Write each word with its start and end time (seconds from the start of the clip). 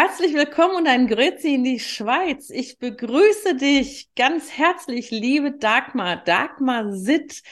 Herzlich 0.00 0.32
willkommen 0.32 0.76
und 0.76 0.86
ein 0.86 1.08
Grüezi 1.08 1.54
in 1.54 1.64
die 1.64 1.80
Schweiz. 1.80 2.50
Ich 2.50 2.78
begrüße 2.78 3.56
dich 3.56 4.08
ganz 4.14 4.48
herzlich, 4.52 5.10
liebe 5.10 5.50
Dagmar. 5.50 6.22
Dagmar 6.24 6.92
Sitt, 6.92 7.42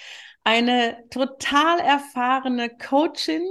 eine 0.45 0.97
total 1.11 1.81
erfahrene 1.81 2.71
Coachin, 2.71 3.43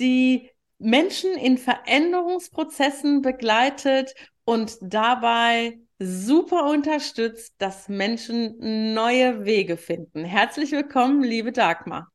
die 0.00 0.50
Menschen 0.78 1.34
in 1.34 1.56
Veränderungsprozessen 1.56 3.22
begleitet 3.22 4.12
und 4.44 4.76
dabei 4.80 5.78
super 6.00 6.68
unterstützt, 6.68 7.54
dass 7.58 7.88
Menschen 7.88 8.92
neue 8.92 9.44
Wege 9.44 9.76
finden. 9.76 10.24
Herzlich 10.24 10.72
willkommen, 10.72 11.22
liebe 11.22 11.52
Dagmar. 11.52 12.10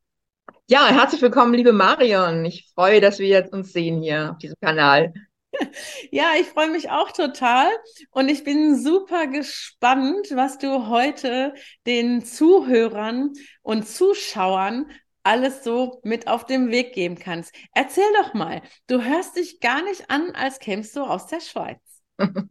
Ja, 0.68 0.88
herzlich 0.88 1.22
willkommen, 1.22 1.54
liebe 1.54 1.72
Marion. 1.72 2.44
Ich 2.44 2.70
freue, 2.76 3.00
dass 3.00 3.18
wir 3.20 3.28
jetzt 3.28 3.54
uns 3.54 3.72
sehen 3.72 4.02
hier 4.02 4.32
auf 4.32 4.40
diesem 4.40 4.58
Kanal. 4.60 5.14
Ja, 6.12 6.32
ich 6.40 6.48
freue 6.48 6.70
mich 6.70 6.90
auch 6.90 7.12
total 7.12 7.68
und 8.12 8.30
ich 8.30 8.44
bin 8.44 8.82
super 8.82 9.28
gespannt, 9.28 10.28
was 10.34 10.58
du 10.58 10.88
heute 10.88 11.54
den 11.86 12.24
Zuhörern 12.26 13.34
und 13.62 13.88
Zuschauern 13.88 14.90
alles 15.24 15.64
so 15.64 16.00
mit 16.04 16.28
auf 16.28 16.46
den 16.46 16.72
Weg 16.72 16.94
geben 16.94 17.16
kannst. 17.16 17.54
Erzähl 17.74 18.12
doch 18.22 18.34
mal, 18.34 18.62
du 18.88 19.04
hörst 19.04 19.38
dich 19.38 19.60
gar 19.60 19.84
nicht 19.84 20.10
an, 20.10 20.32
als 20.32 20.60
kämst 20.60 20.96
du 20.96 21.02
aus 21.02 21.28
der 21.28 21.42
Schweiz. 21.42 21.80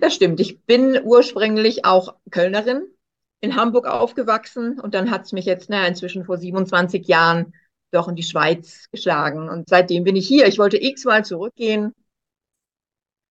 Das 0.00 0.14
stimmt. 0.14 0.40
Ich 0.40 0.62
bin 0.64 0.98
ursprünglich 1.04 1.84
auch 1.84 2.14
Kölnerin, 2.30 2.82
in 3.40 3.56
Hamburg 3.56 3.86
aufgewachsen 3.86 4.80
und 4.80 4.94
dann 4.94 5.10
hat 5.10 5.26
es 5.26 5.32
mich 5.32 5.44
jetzt 5.44 5.68
na, 5.68 5.86
inzwischen 5.86 6.24
vor 6.24 6.38
27 6.38 7.06
Jahren 7.06 7.52
doch 7.90 8.08
in 8.08 8.16
die 8.16 8.22
Schweiz 8.22 8.88
geschlagen. 8.90 9.50
Und 9.50 9.68
seitdem 9.68 10.02
bin 10.02 10.16
ich 10.16 10.26
hier. 10.26 10.46
Ich 10.46 10.58
wollte 10.58 10.82
x-mal 10.82 11.24
zurückgehen, 11.26 11.94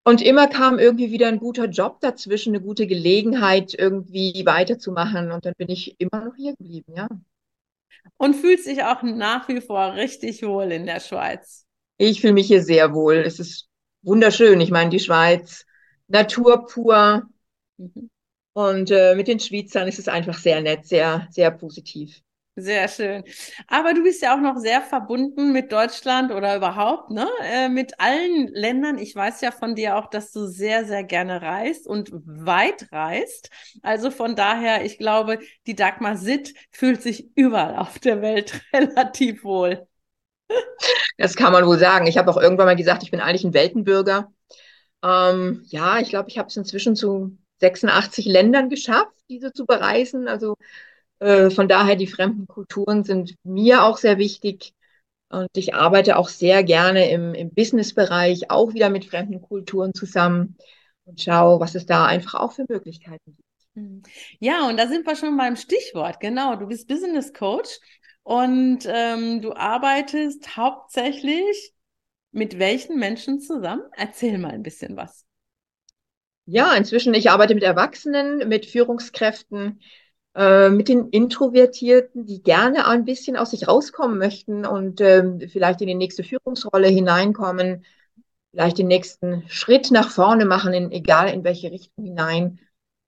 und 0.03 0.21
immer 0.21 0.47
kam 0.47 0.79
irgendwie 0.79 1.11
wieder 1.11 1.27
ein 1.27 1.39
guter 1.39 1.65
Job 1.65 1.99
dazwischen, 2.01 2.55
eine 2.55 2.63
gute 2.63 2.87
Gelegenheit, 2.87 3.73
irgendwie 3.77 4.43
weiterzumachen. 4.45 5.31
Und 5.31 5.45
dann 5.45 5.53
bin 5.57 5.69
ich 5.69 5.99
immer 5.99 6.25
noch 6.25 6.35
hier 6.35 6.55
geblieben, 6.55 6.93
ja. 6.95 7.09
Und 8.17 8.35
fühlt 8.35 8.63
sich 8.63 8.83
auch 8.83 9.03
nach 9.03 9.47
wie 9.49 9.61
vor 9.61 9.93
richtig 9.93 10.41
wohl 10.43 10.71
in 10.71 10.85
der 10.85 10.99
Schweiz. 10.99 11.65
Ich 11.97 12.21
fühle 12.21 12.33
mich 12.33 12.47
hier 12.47 12.63
sehr 12.63 12.93
wohl. 12.93 13.15
Es 13.17 13.39
ist 13.39 13.67
wunderschön. 14.01 14.61
Ich 14.61 14.71
meine, 14.71 14.89
die 14.89 14.99
Schweiz, 14.99 15.65
Natur 16.07 16.65
pur. 16.65 17.27
Mhm. 17.77 18.09
Und 18.53 18.91
äh, 18.91 19.15
mit 19.15 19.27
den 19.27 19.39
Schweizern 19.39 19.87
ist 19.87 19.99
es 19.99 20.07
einfach 20.07 20.37
sehr 20.37 20.61
nett, 20.61 20.85
sehr, 20.85 21.27
sehr 21.29 21.51
positiv. 21.51 22.21
Sehr 22.61 22.87
schön. 22.87 23.23
Aber 23.67 23.93
du 23.93 24.03
bist 24.03 24.21
ja 24.21 24.35
auch 24.35 24.39
noch 24.41 24.57
sehr 24.57 24.81
verbunden 24.81 25.51
mit 25.51 25.71
Deutschland 25.71 26.31
oder 26.31 26.55
überhaupt, 26.57 27.11
ne? 27.11 27.27
Äh, 27.43 27.69
mit 27.69 27.99
allen 27.99 28.47
Ländern. 28.47 28.97
Ich 28.97 29.15
weiß 29.15 29.41
ja 29.41 29.51
von 29.51 29.75
dir 29.75 29.95
auch, 29.97 30.09
dass 30.09 30.31
du 30.31 30.47
sehr, 30.47 30.85
sehr 30.85 31.03
gerne 31.03 31.41
reist 31.41 31.87
und 31.87 32.11
weit 32.25 32.91
reist. 32.91 33.49
Also 33.83 34.11
von 34.11 34.35
daher, 34.35 34.83
ich 34.83 34.97
glaube, 34.97 35.39
die 35.67 35.75
Dagmar 35.75 36.17
Sitt 36.17 36.53
fühlt 36.71 37.01
sich 37.01 37.29
überall 37.35 37.75
auf 37.77 37.99
der 37.99 38.21
Welt 38.21 38.61
relativ 38.73 39.43
wohl. 39.43 39.87
Das 41.17 41.35
kann 41.35 41.51
man 41.53 41.65
wohl 41.65 41.77
sagen. 41.79 42.07
Ich 42.07 42.17
habe 42.17 42.29
auch 42.31 42.37
irgendwann 42.37 42.65
mal 42.67 42.75
gesagt, 42.75 43.03
ich 43.03 43.11
bin 43.11 43.19
eigentlich 43.19 43.43
ein 43.43 43.53
Weltenbürger. 43.53 44.31
Ähm, 45.03 45.63
ja, 45.67 45.99
ich 45.99 46.09
glaube, 46.09 46.29
ich 46.29 46.37
habe 46.37 46.49
es 46.49 46.57
inzwischen 46.57 46.95
zu 46.95 47.37
86 47.59 48.25
Ländern 48.25 48.69
geschafft, 48.69 49.13
diese 49.29 49.53
zu 49.53 49.65
bereisen. 49.65 50.27
Also 50.27 50.55
äh, 51.19 51.49
von 51.49 51.67
daher, 51.67 51.95
die 51.95 52.07
fremden 52.07 52.47
Kulturen 52.47 53.03
sind 53.03 53.35
mir 53.43 53.83
auch 53.83 53.97
sehr 53.97 54.17
wichtig. 54.17 54.73
Und 55.29 55.49
ich 55.55 55.75
arbeite 55.75 56.17
auch 56.17 56.27
sehr 56.27 56.63
gerne 56.63 57.11
im, 57.11 57.35
im 57.35 57.53
Business-Bereich, 57.53 58.49
auch 58.49 58.73
wieder 58.73 58.89
mit 58.89 59.05
fremden 59.05 59.41
Kulturen 59.41 59.93
zusammen 59.93 60.57
und 61.05 61.21
schaue, 61.21 61.59
was 61.59 61.75
es 61.75 61.85
da 61.85 62.05
einfach 62.05 62.35
auch 62.39 62.53
für 62.53 62.65
Möglichkeiten 62.67 63.35
gibt. 63.35 63.49
Hm. 63.75 64.01
Ja, 64.39 64.67
und 64.67 64.77
da 64.77 64.87
sind 64.87 65.05
wir 65.05 65.15
schon 65.15 65.37
beim 65.37 65.55
Stichwort. 65.55 66.19
Genau, 66.19 66.55
du 66.55 66.67
bist 66.67 66.87
Business 66.87 67.31
Coach 67.33 67.79
und 68.23 68.79
ähm, 68.87 69.41
du 69.41 69.53
arbeitest 69.53 70.57
hauptsächlich 70.57 71.73
mit 72.31 72.59
welchen 72.59 72.99
Menschen 72.99 73.39
zusammen? 73.39 73.83
Erzähl 73.95 74.37
mal 74.37 74.51
ein 74.51 74.63
bisschen 74.63 74.95
was. 74.97 75.25
Ja, 76.45 76.73
inzwischen, 76.73 77.13
ich 77.13 77.29
arbeite 77.29 77.53
mit 77.53 77.63
Erwachsenen, 77.63 78.47
mit 78.47 78.65
Führungskräften, 78.65 79.81
äh, 80.39 80.69
mit 80.69 80.87
den 80.87 81.09
Introvertierten, 81.09 82.25
die 82.25 82.41
gerne 82.41 82.87
ein 82.87 83.03
bisschen 83.03 83.35
aus 83.35 83.51
sich 83.51 83.67
rauskommen 83.67 84.17
möchten 84.17 84.65
und 84.65 85.01
ähm, 85.01 85.41
vielleicht 85.49 85.81
in 85.81 85.87
die 85.87 85.95
nächste 85.95 86.23
Führungsrolle 86.23 86.87
hineinkommen, 86.87 87.83
vielleicht 88.51 88.77
den 88.77 88.87
nächsten 88.87 89.43
Schritt 89.49 89.91
nach 89.91 90.09
vorne 90.09 90.45
machen, 90.45 90.73
in, 90.73 90.91
egal 90.93 91.29
in 91.29 91.43
welche 91.43 91.71
Richtung 91.71 92.05
hinein. 92.05 92.59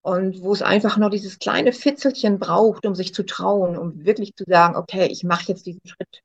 Und 0.02 0.42
wo 0.42 0.52
es 0.52 0.62
einfach 0.62 0.98
nur 0.98 1.10
dieses 1.10 1.40
kleine 1.40 1.72
Fitzelchen 1.72 2.38
braucht, 2.38 2.86
um 2.86 2.96
sich 2.96 3.14
zu 3.14 3.24
trauen, 3.24 3.78
um 3.78 4.04
wirklich 4.04 4.36
zu 4.36 4.44
sagen, 4.46 4.76
okay, 4.76 5.08
ich 5.08 5.24
mache 5.24 5.46
jetzt 5.48 5.66
diesen 5.66 5.82
Schritt. 5.86 6.24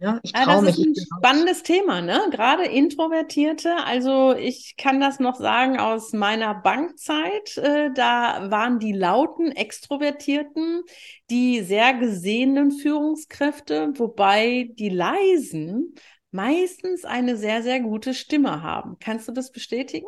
Ja, 0.00 0.18
ich 0.22 0.32
traue 0.32 0.46
ja, 0.46 0.62
das 0.62 0.78
mich. 0.78 0.86
ist 0.86 0.86
ein 0.86 1.18
spannendes 1.18 1.62
Thema, 1.62 2.00
ne? 2.00 2.22
Gerade 2.30 2.64
Introvertierte. 2.64 3.76
Also 3.84 4.34
ich 4.34 4.76
kann 4.78 4.98
das 4.98 5.20
noch 5.20 5.36
sagen 5.36 5.78
aus 5.78 6.12
meiner 6.14 6.54
Bankzeit. 6.54 7.56
Äh, 7.58 7.90
da 7.94 8.50
waren 8.50 8.78
die 8.78 8.92
lauten 8.92 9.52
Extrovertierten 9.52 10.82
die 11.28 11.60
sehr 11.60 11.94
gesehenen 11.94 12.72
Führungskräfte, 12.72 13.92
wobei 13.96 14.70
die 14.72 14.88
leisen 14.88 15.94
meistens 16.32 17.04
eine 17.04 17.36
sehr, 17.36 17.62
sehr 17.62 17.80
gute 17.80 18.14
Stimme 18.14 18.62
haben. 18.62 18.96
Kannst 19.00 19.28
du 19.28 19.32
das 19.32 19.52
bestätigen? 19.52 20.06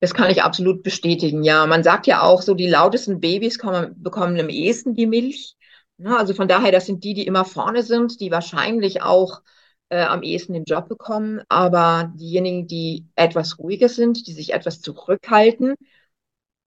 Das 0.00 0.14
kann 0.14 0.30
ich 0.30 0.42
absolut 0.42 0.82
bestätigen, 0.82 1.44
ja. 1.44 1.66
Man 1.66 1.84
sagt 1.84 2.08
ja 2.08 2.22
auch 2.22 2.42
so, 2.42 2.54
die 2.54 2.68
lautesten 2.68 3.20
Babys 3.20 3.58
kommen, 3.58 3.94
bekommen 4.02 4.38
am 4.40 4.48
ehesten 4.48 4.94
die 4.94 5.06
Milch. 5.06 5.54
Ne, 6.02 6.18
also 6.18 6.34
von 6.34 6.48
daher, 6.48 6.72
das 6.72 6.86
sind 6.86 7.04
die, 7.04 7.14
die 7.14 7.26
immer 7.26 7.44
vorne 7.44 7.84
sind, 7.84 8.18
die 8.20 8.32
wahrscheinlich 8.32 9.02
auch 9.02 9.40
äh, 9.88 10.02
am 10.02 10.24
ehesten 10.24 10.52
den 10.52 10.64
Job 10.64 10.88
bekommen. 10.88 11.42
Aber 11.48 12.12
diejenigen, 12.16 12.66
die 12.66 13.06
etwas 13.14 13.58
ruhiger 13.60 13.88
sind, 13.88 14.26
die 14.26 14.32
sich 14.32 14.52
etwas 14.52 14.80
zurückhalten, 14.80 15.76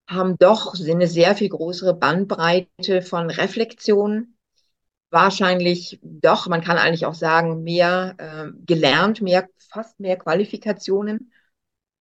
haben 0.07 0.37
doch 0.37 0.75
eine 0.79 1.07
sehr 1.07 1.35
viel 1.35 1.49
größere 1.49 1.93
Bandbreite 1.95 3.01
von 3.01 3.29
Reflexion. 3.29 4.37
Wahrscheinlich 5.09 5.99
doch, 6.01 6.47
man 6.47 6.61
kann 6.61 6.77
eigentlich 6.77 7.05
auch 7.05 7.13
sagen, 7.13 7.63
mehr 7.63 8.15
äh, 8.17 8.51
gelernt, 8.65 9.21
mehr, 9.21 9.49
fast 9.57 9.99
mehr 9.99 10.17
Qualifikationen, 10.17 11.33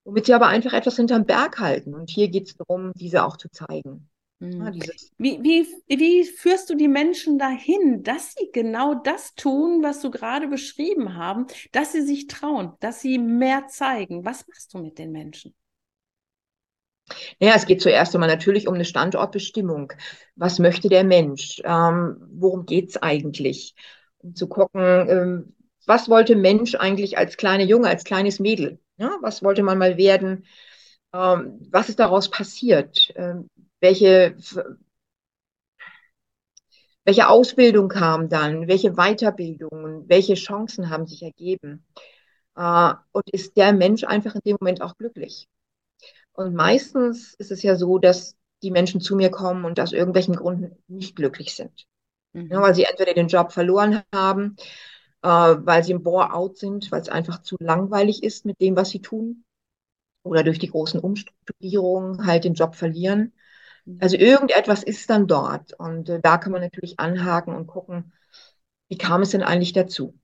womit 0.05 0.27
sie 0.27 0.35
aber 0.35 0.49
einfach 0.49 0.73
etwas 0.73 0.97
hinterm 0.97 1.27
Berg 1.27 1.59
halten. 1.59 1.95
Und 1.95 2.11
hier 2.11 2.29
geht 2.29 2.49
es 2.49 2.57
darum, 2.57 2.93
diese 2.95 3.25
auch 3.25 3.37
zu 3.39 3.51
zeigen. 3.51 4.09
Ja, 4.59 4.71
hm. 4.71 4.81
wie, 5.19 5.41
wie, 5.43 5.67
wie 5.89 6.25
führst 6.25 6.71
du 6.71 6.75
die 6.77 6.89
Menschen 6.89 7.39
dahin, 7.39 8.03
dass 8.05 8.35
sie 8.35 8.51
genau 8.53 8.95
das 8.95 9.35
tun, 9.35 9.83
was 9.83 10.01
du 10.01 10.11
gerade 10.11 10.49
beschrieben 10.49 11.15
haben, 11.17 11.47
dass 11.73 11.93
sie 11.93 12.03
sich 12.03 12.27
trauen, 12.29 12.73
dass 12.81 13.01
sie 13.01 13.19
mehr 13.19 13.67
zeigen? 13.69 14.25
Was 14.25 14.47
machst 14.47 14.73
du 14.75 14.79
mit 14.79 14.99
den 14.99 15.13
Menschen? 15.13 15.55
Ja, 17.39 17.55
es 17.55 17.67
geht 17.67 17.83
zuerst 17.83 18.15
einmal 18.15 18.29
natürlich 18.29 18.69
um 18.69 18.75
eine 18.75 18.85
Standortbestimmung. 18.85 19.93
Was 20.37 20.59
möchte 20.59 20.89
der 20.89 21.05
Mensch? 21.05 21.61
Ähm, 21.65 22.17
worum 22.33 22.67
geht 22.67 22.91
es 22.91 22.97
eigentlich? 23.03 23.75
Um 24.19 24.35
zu 24.35 24.49
gucken, 24.49 24.81
ähm, 25.09 25.55
was 25.87 26.09
wollte 26.09 26.35
Mensch 26.37 26.75
eigentlich 26.75 27.19
als 27.19 27.37
kleiner 27.37 27.65
Junge, 27.65 27.89
als 27.89 28.05
kleines 28.05 28.41
Mädel? 28.41 28.79
Ja, 28.97 29.13
was 29.21 29.43
wollte 29.43 29.63
man 29.63 29.79
mal 29.79 29.97
werden? 29.97 30.47
Ähm, 31.13 31.69
was 31.71 31.89
ist 31.89 31.99
daraus 32.01 32.31
passiert? 32.31 33.13
Welche, 33.85 34.35
welche 37.05 37.29
Ausbildung 37.29 37.89
kam 37.89 38.29
dann, 38.29 38.67
welche 38.67 38.93
Weiterbildungen, 38.93 40.09
welche 40.09 40.35
Chancen 40.35 40.89
haben 40.89 41.07
sich 41.07 41.23
ergeben. 41.23 41.85
Äh, 42.57 42.95
und 43.13 43.29
ist 43.31 43.57
der 43.57 43.73
Mensch 43.73 44.05
einfach 44.05 44.35
in 44.35 44.41
dem 44.45 44.57
Moment 44.61 44.81
auch 44.83 44.97
glücklich? 44.97 45.49
Und 46.33 46.55
meistens 46.55 47.35
ist 47.35 47.53
es 47.53 47.63
ja 47.63 47.77
so, 47.77 47.99
dass 47.99 48.37
die 48.63 48.71
Menschen 48.71 49.01
zu 49.03 49.17
mir 49.17 49.31
kommen 49.31 49.65
und 49.65 49.79
aus 49.79 49.93
irgendwelchen 49.93 50.37
Gründen 50.37 50.77
nicht 50.89 51.17
glücklich 51.17 51.55
sind. 51.55 51.87
Mhm. 52.33 52.51
Ja, 52.51 52.63
weil 52.63 52.75
sie 52.75 52.85
entweder 52.85 53.15
den 53.15 53.29
Job 53.29 53.53
verloren 53.53 54.03
haben, 54.15 54.57
äh, 55.23 55.29
weil 55.29 55.85
sie 55.85 55.93
im 55.93 56.03
Bore-out 56.03 56.57
sind, 56.57 56.91
weil 56.91 57.03
es 57.03 57.11
einfach 57.11 57.43
zu 57.43 57.57
langweilig 57.61 58.23
ist 58.23 58.47
mit 58.47 58.61
dem, 58.61 58.77
was 58.77 58.91
sie 58.91 59.03
tun. 59.03 59.45
Oder 60.23 60.43
durch 60.43 60.59
die 60.59 60.71
großen 60.71 61.01
Umstrukturierungen 61.01 62.27
halt 62.27 62.45
den 62.45 62.55
Job 62.55 62.77
verlieren. 62.77 63.35
Also 63.99 64.17
irgendetwas 64.17 64.83
ist 64.83 65.11
dann 65.11 65.27
dort. 65.27 65.75
Und 65.75 66.09
äh, 66.09 66.21
da 66.21 66.39
kann 66.39 66.53
man 66.53 66.63
natürlich 66.63 66.99
anhaken 66.99 67.55
und 67.55 67.67
gucken, 67.67 68.13
wie 68.89 68.99
kam 68.99 69.23
es 69.23 69.31
denn 69.31 69.43
eigentlich 69.43 69.73
dazu? 69.73 70.19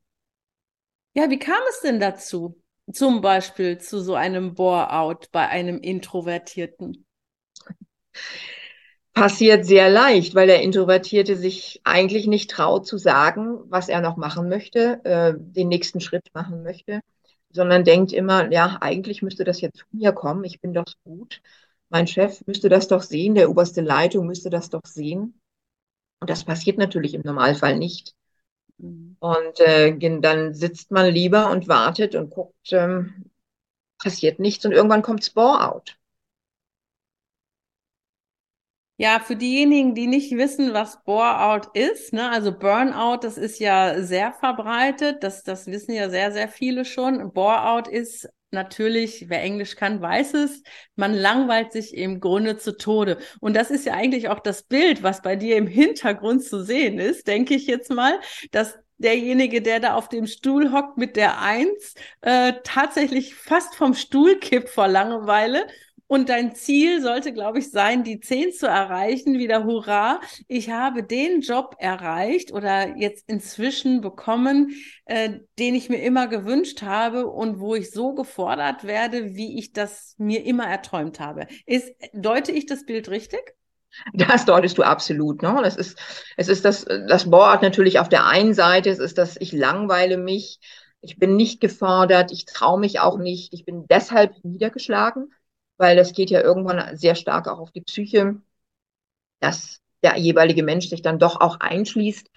Ja, 1.14 1.28
wie 1.30 1.38
kam 1.38 1.60
es 1.68 1.80
denn 1.80 2.00
dazu? 2.00 2.60
Zum 2.92 3.20
Beispiel 3.20 3.78
zu 3.78 4.00
so 4.00 4.14
einem 4.14 4.54
Bore-out 4.54 5.30
bei 5.32 5.48
einem 5.48 5.78
Introvertierten? 5.80 7.04
Passiert 9.12 9.66
sehr 9.66 9.90
leicht, 9.90 10.34
weil 10.34 10.46
der 10.46 10.62
Introvertierte 10.62 11.36
sich 11.36 11.80
eigentlich 11.84 12.26
nicht 12.26 12.50
traut 12.50 12.86
zu 12.86 12.96
sagen, 12.96 13.58
was 13.68 13.88
er 13.88 14.00
noch 14.00 14.16
machen 14.16 14.48
möchte, 14.48 15.04
äh, 15.04 15.34
den 15.36 15.68
nächsten 15.68 16.00
Schritt 16.00 16.28
machen 16.32 16.62
möchte, 16.62 17.00
sondern 17.50 17.84
denkt 17.84 18.12
immer, 18.12 18.50
ja, 18.52 18.78
eigentlich 18.80 19.20
müsste 19.22 19.42
das 19.44 19.60
jetzt 19.60 19.80
von 19.82 19.98
mir 19.98 20.12
kommen, 20.12 20.44
ich 20.44 20.60
bin 20.60 20.72
doch 20.72 20.86
so 20.86 20.94
gut. 21.04 21.42
Mein 21.90 22.06
Chef 22.06 22.46
müsste 22.46 22.68
das 22.68 22.88
doch 22.88 23.02
sehen, 23.02 23.34
der 23.34 23.50
oberste 23.50 23.80
Leitung 23.80 24.26
müsste 24.26 24.48
das 24.48 24.70
doch 24.70 24.84
sehen. 24.84 25.40
Und 26.20 26.30
das 26.30 26.44
passiert 26.44 26.78
natürlich 26.78 27.14
im 27.14 27.22
Normalfall 27.22 27.78
nicht. 27.78 28.14
Mhm. 28.78 29.16
Und 29.18 29.60
äh, 29.60 30.20
dann 30.20 30.54
sitzt 30.54 30.90
man 30.90 31.12
lieber 31.12 31.50
und 31.50 31.68
wartet 31.68 32.14
und 32.14 32.30
guckt, 32.30 32.72
ähm, 32.72 33.30
passiert 33.98 34.38
nichts 34.38 34.64
und 34.64 34.72
irgendwann 34.72 35.02
kommt 35.02 35.24
Spore-out. 35.24 35.96
Ja, 38.98 39.18
für 39.18 39.34
diejenigen, 39.34 39.94
die 39.94 40.06
nicht 40.06 40.30
wissen, 40.32 40.74
was 40.74 41.02
Bore-out 41.04 41.74
ist, 41.74 42.12
ne, 42.12 42.30
also 42.30 42.52
Burnout, 42.52 43.20
das 43.22 43.38
ist 43.38 43.58
ja 43.58 44.02
sehr 44.02 44.34
verbreitet, 44.34 45.22
das, 45.22 45.42
das 45.42 45.66
wissen 45.68 45.92
ja 45.94 46.10
sehr, 46.10 46.32
sehr 46.32 46.48
viele 46.48 46.84
schon. 46.84 47.32
Bore-out 47.32 47.88
ist 47.88 48.28
natürlich, 48.52 49.28
wer 49.28 49.42
Englisch 49.42 49.76
kann, 49.76 50.00
weiß 50.00 50.34
es, 50.34 50.62
man 50.96 51.14
langweilt 51.14 51.72
sich 51.72 51.96
im 51.96 52.20
Grunde 52.20 52.56
zu 52.58 52.76
Tode. 52.76 53.18
Und 53.40 53.54
das 53.54 53.70
ist 53.70 53.86
ja 53.86 53.94
eigentlich 53.94 54.28
auch 54.28 54.40
das 54.40 54.62
Bild, 54.62 55.02
was 55.02 55.22
bei 55.22 55.36
dir 55.36 55.56
im 55.56 55.66
Hintergrund 55.66 56.44
zu 56.44 56.62
sehen 56.64 56.98
ist, 56.98 57.26
denke 57.26 57.54
ich 57.54 57.66
jetzt 57.66 57.90
mal, 57.90 58.20
dass 58.50 58.78
derjenige, 58.98 59.62
der 59.62 59.80
da 59.80 59.94
auf 59.94 60.08
dem 60.08 60.26
Stuhl 60.26 60.72
hockt 60.72 60.98
mit 60.98 61.16
der 61.16 61.40
Eins, 61.40 61.94
äh, 62.20 62.52
tatsächlich 62.64 63.34
fast 63.34 63.74
vom 63.74 63.94
Stuhl 63.94 64.38
kippt 64.38 64.68
vor 64.68 64.88
Langeweile 64.88 65.66
und 66.10 66.28
dein 66.28 66.56
Ziel 66.56 67.00
sollte, 67.00 67.32
glaube 67.32 67.60
ich, 67.60 67.70
sein, 67.70 68.02
die 68.02 68.18
10 68.18 68.52
zu 68.52 68.66
erreichen. 68.66 69.38
Wieder 69.38 69.62
Hurra, 69.62 70.20
ich 70.48 70.68
habe 70.68 71.04
den 71.04 71.40
Job 71.40 71.76
erreicht 71.78 72.52
oder 72.52 72.96
jetzt 72.96 73.28
inzwischen 73.28 74.00
bekommen, 74.00 74.72
äh, 75.04 75.38
den 75.60 75.76
ich 75.76 75.88
mir 75.88 76.02
immer 76.02 76.26
gewünscht 76.26 76.82
habe 76.82 77.28
und 77.28 77.60
wo 77.60 77.76
ich 77.76 77.92
so 77.92 78.12
gefordert 78.12 78.82
werde, 78.82 79.36
wie 79.36 79.56
ich 79.56 79.72
das 79.72 80.16
mir 80.18 80.44
immer 80.44 80.66
erträumt 80.66 81.20
habe. 81.20 81.46
Ist, 81.64 81.92
deute 82.12 82.50
ich 82.50 82.66
das 82.66 82.84
Bild 82.84 83.08
richtig? 83.08 83.54
Das 84.12 84.44
deutest 84.44 84.78
du 84.78 84.82
absolut. 84.82 85.42
Ne? 85.42 85.60
Das 85.62 85.76
ist, 85.76 85.96
es 86.36 86.48
ist 86.48 86.64
das, 86.64 86.86
das 86.86 87.30
Board 87.30 87.62
natürlich 87.62 88.00
auf 88.00 88.08
der 88.08 88.26
einen 88.26 88.54
Seite, 88.54 88.90
es 88.90 88.98
ist 88.98 89.16
das, 89.16 89.36
ich 89.38 89.52
langweile 89.52 90.18
mich, 90.18 90.58
ich 91.02 91.18
bin 91.18 91.36
nicht 91.36 91.60
gefordert, 91.60 92.32
ich 92.32 92.46
traue 92.46 92.80
mich 92.80 92.98
auch 92.98 93.16
nicht, 93.16 93.52
ich 93.52 93.64
bin 93.64 93.86
deshalb 93.86 94.34
niedergeschlagen 94.42 95.30
weil 95.80 95.96
das 95.96 96.12
geht 96.12 96.30
ja 96.30 96.42
irgendwann 96.42 96.96
sehr 96.96 97.14
stark 97.14 97.48
auch 97.48 97.58
auf 97.58 97.72
die 97.72 97.80
Psyche, 97.80 98.36
dass 99.40 99.80
der 100.02 100.18
jeweilige 100.18 100.62
Mensch 100.62 100.88
sich 100.88 101.02
dann 101.02 101.18
doch 101.18 101.40
auch 101.40 101.58
einschließt, 101.60 102.30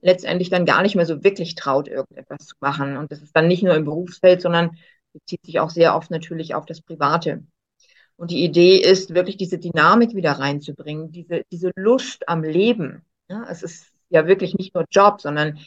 letztendlich 0.00 0.50
dann 0.50 0.66
gar 0.66 0.82
nicht 0.82 0.96
mehr 0.96 1.06
so 1.06 1.22
wirklich 1.22 1.54
traut, 1.54 1.88
irgendetwas 1.88 2.46
zu 2.46 2.56
machen. 2.60 2.96
Und 2.96 3.12
das 3.12 3.22
ist 3.22 3.34
dann 3.36 3.48
nicht 3.48 3.62
nur 3.62 3.74
im 3.74 3.84
Berufsfeld, 3.84 4.42
sondern 4.42 4.76
bezieht 5.12 5.44
sich 5.46 5.60
auch 5.60 5.70
sehr 5.70 5.94
oft 5.96 6.10
natürlich 6.10 6.54
auf 6.54 6.66
das 6.66 6.80
Private. 6.80 7.44
Und 8.16 8.32
die 8.32 8.44
Idee 8.44 8.78
ist, 8.78 9.14
wirklich 9.14 9.36
diese 9.36 9.58
Dynamik 9.58 10.16
wieder 10.16 10.32
reinzubringen, 10.32 11.12
diese, 11.12 11.42
diese 11.52 11.70
Lust 11.76 12.28
am 12.28 12.42
Leben. 12.42 13.02
Ja, 13.28 13.46
es 13.48 13.62
ist 13.62 13.92
ja 14.10 14.26
wirklich 14.26 14.54
nicht 14.54 14.74
nur 14.74 14.86
Job, 14.90 15.20
sondern 15.20 15.60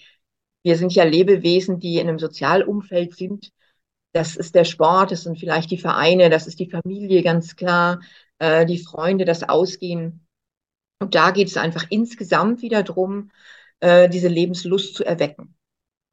wir 0.64 0.78
sind 0.78 0.94
ja 0.94 1.06
Lebewesen, 1.06 1.80
die 1.80 1.98
in 1.98 2.10
einem 2.10 2.20
Sozialumfeld 2.20 3.16
sind, 3.16 3.52
das 4.14 4.36
ist 4.36 4.56
der 4.56 4.66
Sport, 4.66 5.12
das 5.12 5.24
sind 5.24 5.40
vielleicht 5.40 5.72
die 5.72 5.78
Vereine, 5.78 6.30
das 6.30 6.48
ist 6.48 6.60
die 6.60 6.70
Familie 6.70 7.24
ganz 7.24 7.56
klar, 7.56 8.02
äh, 8.40 8.66
die 8.66 8.80
Freunde, 8.80 9.26
das 9.26 9.48
Ausgehen. 9.48 10.26
Und 11.00 11.16
da 11.16 11.32
geht 11.32 11.48
es 11.48 11.58
einfach 11.58 11.86
insgesamt 11.90 12.62
wieder 12.62 12.84
drum, 12.84 13.32
äh, 13.80 14.10
diese 14.10 14.28
Lebenslust 14.28 14.96
zu 14.96 15.04
erwecken. 15.04 15.56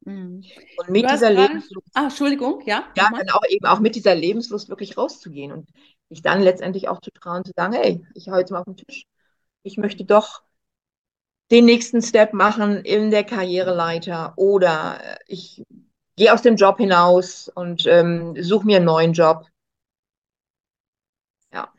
Mhm. 0.05 0.43
Und 0.77 0.89
mit 0.89 1.09
dieser 1.09 1.29
Lebenslust. 1.29 1.87
Ah, 1.93 2.05
Entschuldigung, 2.05 2.61
ja. 2.65 2.87
Ja, 2.95 3.09
dann 3.11 3.29
auch 3.29 3.43
eben 3.49 3.65
auch 3.65 3.79
mit 3.79 3.95
dieser 3.95 4.15
Lebenslust 4.15 4.69
wirklich 4.69 4.97
rauszugehen 4.97 5.51
und 5.51 5.69
sich 6.09 6.21
dann 6.21 6.41
letztendlich 6.41 6.87
auch 6.87 7.01
zu 7.01 7.11
trauen, 7.11 7.45
zu 7.45 7.51
sagen, 7.55 7.73
hey, 7.73 8.05
ich 8.15 8.29
hau 8.29 8.37
jetzt 8.37 8.51
mal 8.51 8.59
auf 8.59 8.65
den 8.65 8.77
Tisch. 8.77 9.03
Ich 9.63 9.77
möchte 9.77 10.05
doch 10.05 10.41
den 11.51 11.65
nächsten 11.65 12.01
Step 12.01 12.33
machen 12.33 12.77
in 12.77 13.11
der 13.11 13.23
Karriereleiter 13.23 14.33
oder 14.37 14.99
ich 15.27 15.63
gehe 16.19 16.33
aus 16.33 16.41
dem 16.41 16.57
Job 16.57 16.77
hinaus 16.77 17.49
und 17.55 17.87
ähm, 17.87 18.35
suche 18.39 18.65
mir 18.65 18.77
einen 18.77 18.85
neuen 18.85 19.13
Job. 19.13 19.45
Ja. 21.51 21.73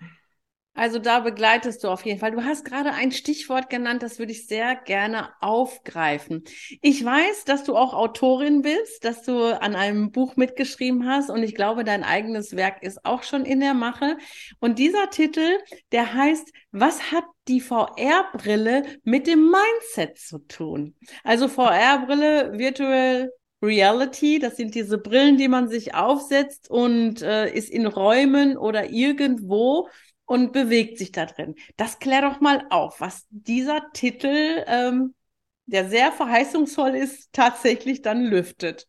Also 0.72 0.98
da 0.98 1.20
begleitest 1.20 1.84
du 1.84 1.88
auf 1.88 2.06
jeden 2.06 2.20
Fall. 2.20 2.31
Du 2.31 2.42
hast 2.42 2.64
gerade 2.64 2.92
ein 2.92 3.12
Stichwort 3.12 3.69
genannt, 3.69 4.02
das 4.02 4.19
würde 4.19 4.32
ich 4.32 4.46
sehr 4.46 4.76
gerne 4.76 5.28
aufgreifen. 5.40 6.44
Ich 6.81 7.04
weiß, 7.04 7.44
dass 7.44 7.64
du 7.64 7.76
auch 7.76 7.92
Autorin 7.92 8.62
bist, 8.62 9.04
dass 9.04 9.22
du 9.22 9.60
an 9.60 9.75
einem 9.75 10.10
Buch 10.10 10.37
mitgeschrieben 10.37 11.06
hast 11.06 11.28
und 11.28 11.43
ich 11.43 11.54
glaube, 11.54 11.84
dein 11.84 12.02
eigenes 12.02 12.56
Werk 12.56 12.82
ist 12.82 13.04
auch 13.04 13.25
schon 13.25 13.44
in 13.44 13.60
der 13.60 13.75
Mache. 13.75 14.16
Und 14.58 14.78
dieser 14.78 15.10
Titel, 15.10 15.58
der 15.93 16.14
heißt, 16.14 16.50
was 16.72 17.12
hat 17.12 17.25
die 17.46 17.60
VR-Brille 17.60 18.84
mit 19.02 19.26
dem 19.26 19.50
Mindset 19.50 20.16
zu 20.16 20.38
tun? 20.38 20.96
Also 21.25 21.46
VR-Brille, 21.48 22.58
Virtual 22.58 23.31
Reality, 23.62 24.38
das 24.38 24.56
sind 24.56 24.74
diese 24.74 24.98
Brillen, 24.98 25.36
die 25.36 25.48
man 25.48 25.68
sich 25.68 25.94
aufsetzt 25.94 26.70
und 26.70 27.22
äh, 27.22 27.52
ist 27.52 27.70
in 27.70 27.86
Räumen 27.86 28.56
oder 28.56 28.90
irgendwo 28.90 29.88
und 30.24 30.52
bewegt 30.52 30.98
sich 30.98 31.12
da 31.12 31.26
drin. 31.26 31.56
Das 31.76 31.98
klär 31.98 32.22
doch 32.22 32.40
mal 32.40 32.64
auf, 32.70 33.00
was 33.00 33.26
dieser 33.30 33.82
Titel, 33.92 34.64
ähm, 34.66 35.14
der 35.66 35.88
sehr 35.88 36.12
verheißungsvoll 36.12 36.94
ist, 36.94 37.32
tatsächlich 37.32 38.02
dann 38.02 38.24
lüftet. 38.24 38.86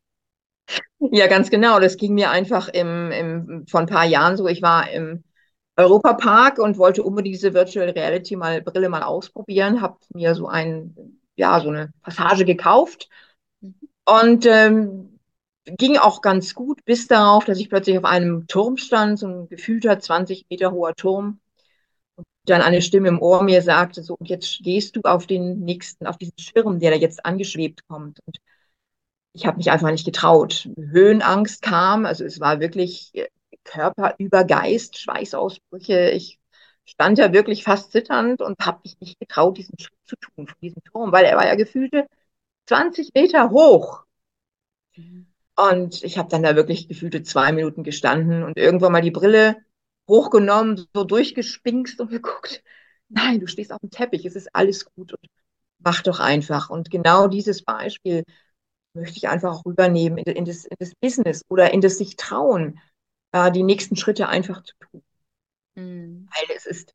Ja, 1.00 1.28
ganz 1.28 1.50
genau. 1.50 1.80
Das 1.80 1.98
ging 1.98 2.14
mir 2.14 2.30
einfach 2.30 2.70
im, 2.70 3.12
im, 3.12 3.66
vor 3.68 3.82
ein 3.82 3.88
paar 3.88 4.06
Jahren 4.06 4.38
so. 4.38 4.48
Ich 4.48 4.62
war 4.62 4.90
im 4.92 5.24
Europapark 5.76 6.60
und 6.60 6.78
wollte 6.78 7.04
unbedingt 7.04 7.36
diese 7.36 7.54
Virtual 7.54 7.90
Reality 7.90 8.36
mal 8.36 8.62
Brille 8.62 8.88
mal 8.88 9.04
ausprobieren, 9.04 9.82
habe 9.82 9.98
mir 10.14 10.36
so 10.36 10.48
ein, 10.48 11.20
ja, 11.36 11.60
so 11.60 11.70
eine 11.70 11.92
Passage 12.04 12.46
gekauft 12.46 13.10
und 14.06 14.46
ähm, 14.46 15.20
ging 15.66 15.98
auch 15.98 16.22
ganz 16.22 16.54
gut, 16.54 16.84
bis 16.86 17.08
darauf, 17.08 17.46
dass 17.46 17.60
ich 17.60 17.70
plötzlich 17.70 17.98
auf 17.98 18.06
einem 18.06 18.48
Turm 18.48 18.78
stand, 18.78 19.20
so 19.20 19.28
ein 19.28 19.50
gefühlter 19.50 20.00
20 20.00 20.46
Meter 20.50 20.72
hoher 20.72 20.96
Turm. 20.96 21.40
Und 22.16 22.26
dann 22.46 22.62
eine 22.62 22.82
Stimme 22.82 23.10
im 23.10 23.22
Ohr 23.22 23.44
mir 23.44 23.62
sagte, 23.62 24.04
so, 24.04 24.16
und 24.20 24.30
jetzt 24.30 24.60
gehst 24.64 24.96
du 24.96 25.02
auf 25.04 25.28
den 25.28 25.60
nächsten, 25.60 26.08
auf 26.08 26.18
diesen 26.18 26.38
Schirm, 26.38 26.80
der 26.80 26.92
da 26.92 26.98
jetzt 26.98 27.26
angeschwebt 27.26 27.88
kommt. 27.88 28.20
Und 28.26 28.38
ich 29.34 29.46
habe 29.46 29.58
mich 29.58 29.72
einfach 29.72 29.92
nicht 29.92 30.06
getraut. 30.06 30.70
Höhenangst 30.78 31.62
kam, 31.62 32.06
also 32.06 32.26
es 32.26 32.40
war 32.40 32.60
wirklich 32.60 33.12
äh, 33.14 33.28
Körper 33.64 34.16
über 34.18 34.44
Geist, 34.44 34.98
Schweißausbrüche. 35.00 36.10
Ich 36.12 36.40
stand 36.86 37.20
da 37.20 37.32
wirklich 37.34 37.64
fast 37.64 37.92
zitternd 37.92 38.42
und 38.42 38.60
habe 38.66 38.80
mich 38.84 39.00
nicht 39.00 39.20
getraut, 39.20 39.58
diesen 39.58 39.78
Schritt 39.80 39.98
zu 40.06 40.16
tun 40.18 40.48
von 40.48 40.58
diesem 40.62 40.84
Turm, 40.84 41.12
weil 41.12 41.26
er 41.26 41.38
war 41.38 41.46
ja 41.48 41.56
gefühlte 41.56 42.08
20 42.68 43.12
Meter 43.14 43.52
hoch. 43.52 44.06
Und 45.56 46.04
ich 46.04 46.18
habe 46.18 46.30
dann 46.30 46.44
da 46.44 46.56
wirklich 46.56 46.88
gefühlte 46.88 47.24
zwei 47.24 47.52
Minuten 47.52 47.84
gestanden 47.84 48.44
und 48.44 48.58
irgendwann 48.58 48.92
mal 48.92 49.02
die 49.02 49.12
Brille 49.12 49.58
hochgenommen, 50.08 50.88
so 50.94 51.04
durchgespinkst 51.04 52.00
und 52.02 52.10
geguckt. 52.10 52.64
Nein, 53.10 53.40
du 53.40 53.48
stehst 53.48 53.72
auf 53.72 53.80
dem 53.80 53.92
Teppich, 53.92 54.26
es 54.26 54.36
ist 54.36 54.56
alles 54.56 54.86
gut 54.86 55.14
und 55.14 55.30
mach 55.80 56.02
doch 56.02 56.20
einfach. 56.20 56.70
Und 56.70 56.90
genau 56.90 57.28
dieses 57.28 57.64
Beispiel 57.64 58.24
möchte 58.94 59.18
ich 59.18 59.28
einfach 59.28 59.54
auch 59.54 59.66
rübernehmen 59.66 60.18
in, 60.18 60.36
in, 60.36 60.46
das, 60.46 60.66
in 60.66 60.76
das, 60.80 60.96
Business 60.96 61.44
oder 61.50 61.74
in 61.74 61.82
das 61.82 61.98
sich 61.98 62.16
trauen, 62.16 62.80
äh, 63.32 63.52
die 63.52 63.64
nächsten 63.64 63.96
Schritte 63.96 64.28
einfach 64.28 64.64
zu 64.64 64.74
tun. 64.80 65.04
Mhm. 65.76 66.28
Weil 66.34 66.56
es 66.56 66.66
ist 66.66 66.94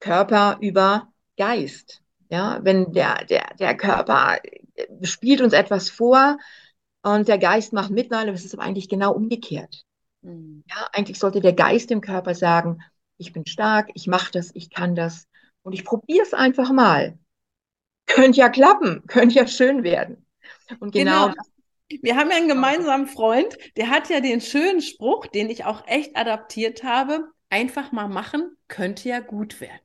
Körper 0.00 0.58
über 0.60 1.12
Geist. 1.36 2.02
Ja, 2.30 2.60
wenn 2.62 2.92
der, 2.92 3.24
der, 3.26 3.54
der 3.58 3.76
Körper 3.76 4.38
spielt 5.02 5.40
uns 5.40 5.52
etwas 5.52 5.90
vor 5.90 6.38
und 7.02 7.28
der 7.28 7.38
Geist 7.38 7.72
macht 7.72 7.90
mit, 7.90 8.10
nein, 8.10 8.26
das 8.26 8.44
ist 8.44 8.54
aber 8.54 8.62
eigentlich 8.62 8.88
genau 8.88 9.12
umgekehrt. 9.12 9.84
Mhm. 10.22 10.64
Ja, 10.68 10.88
eigentlich 10.92 11.18
sollte 11.18 11.40
der 11.40 11.52
Geist 11.52 11.90
dem 11.90 12.00
Körper 12.00 12.34
sagen, 12.34 12.80
ich 13.18 13.32
bin 13.32 13.46
stark, 13.46 13.90
ich 13.94 14.06
mache 14.06 14.32
das, 14.32 14.50
ich 14.54 14.70
kann 14.70 14.94
das 14.94 15.26
und 15.62 15.72
ich 15.72 15.84
probiere 15.84 16.24
es 16.24 16.34
einfach 16.34 16.72
mal. 16.72 17.18
Könnte 18.06 18.40
ja 18.40 18.48
klappen, 18.48 19.02
könnte 19.06 19.34
ja 19.36 19.46
schön 19.46 19.82
werden. 19.82 20.26
Und 20.80 20.92
genau, 20.92 21.28
genau. 21.28 21.42
Wir 22.02 22.16
haben 22.16 22.30
ja 22.30 22.36
einen 22.36 22.48
gemeinsamen 22.48 23.06
Freund, 23.06 23.56
der 23.76 23.90
hat 23.90 24.08
ja 24.08 24.20
den 24.20 24.40
schönen 24.40 24.80
Spruch, 24.80 25.26
den 25.26 25.50
ich 25.50 25.64
auch 25.64 25.86
echt 25.86 26.16
adaptiert 26.16 26.82
habe, 26.82 27.28
einfach 27.50 27.92
mal 27.92 28.08
machen, 28.08 28.56
könnte 28.68 29.08
ja 29.08 29.20
gut 29.20 29.60
werden. 29.60 29.83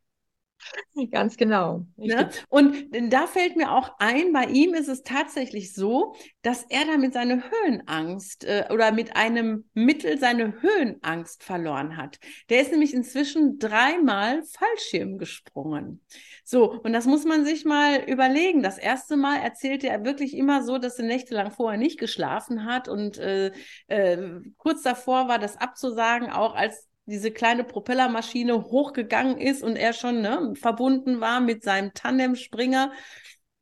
Ganz 1.12 1.38
genau. 1.38 1.86
Ne? 1.98 2.30
Und 2.50 2.74
da 3.10 3.28
fällt 3.28 3.56
mir 3.56 3.72
auch 3.72 3.92
ein, 4.00 4.34
bei 4.34 4.46
ihm 4.46 4.74
ist 4.74 4.88
es 4.88 5.04
tatsächlich 5.04 5.74
so, 5.74 6.16
dass 6.42 6.64
er 6.70 6.86
damit 6.86 7.14
seine 7.14 7.44
Höhenangst 7.50 8.44
äh, 8.44 8.66
oder 8.72 8.92
mit 8.92 9.16
einem 9.16 9.70
Mittel 9.74 10.18
seine 10.20 10.62
Höhenangst 10.62 11.44
verloren 11.44 11.98
hat. 11.98 12.20
Der 12.50 12.62
ist 12.62 12.72
nämlich 12.72 12.94
inzwischen 12.94 13.60
dreimal 13.60 14.44
Fallschirm 14.44 15.18
gesprungen. 15.18 16.02
So, 16.44 16.72
und 16.72 16.94
das 16.94 17.06
muss 17.06 17.26
man 17.26 17.46
sich 17.46 17.66
mal 17.66 18.04
überlegen. 18.08 18.64
Das 18.64 18.78
erste 18.78 19.18
Mal 19.18 19.38
erzählte 19.38 19.88
er 19.88 20.04
wirklich 20.04 20.36
immer 20.36 20.64
so, 20.64 20.78
dass 20.78 21.00
er 21.00 21.06
nächtelang 21.06 21.52
vorher 21.52 21.80
nicht 21.80 22.00
geschlafen 22.00 22.66
hat 22.66 22.88
und 22.88 23.18
äh, 23.18 23.52
äh, 23.88 24.42
kurz 24.58 24.82
davor 24.82 25.28
war, 25.28 25.40
das 25.40 25.58
abzusagen, 25.58 26.30
auch 26.30 26.56
als 26.56 26.89
diese 27.10 27.32
kleine 27.32 27.64
Propellermaschine 27.64 28.66
hochgegangen 28.66 29.38
ist 29.38 29.64
und 29.64 29.76
er 29.76 29.94
schon 29.94 30.22
ne, 30.22 30.54
verbunden 30.56 31.20
war 31.20 31.40
mit 31.42 31.64
seinem 31.64 31.94
Tandemspringer, 31.94 32.92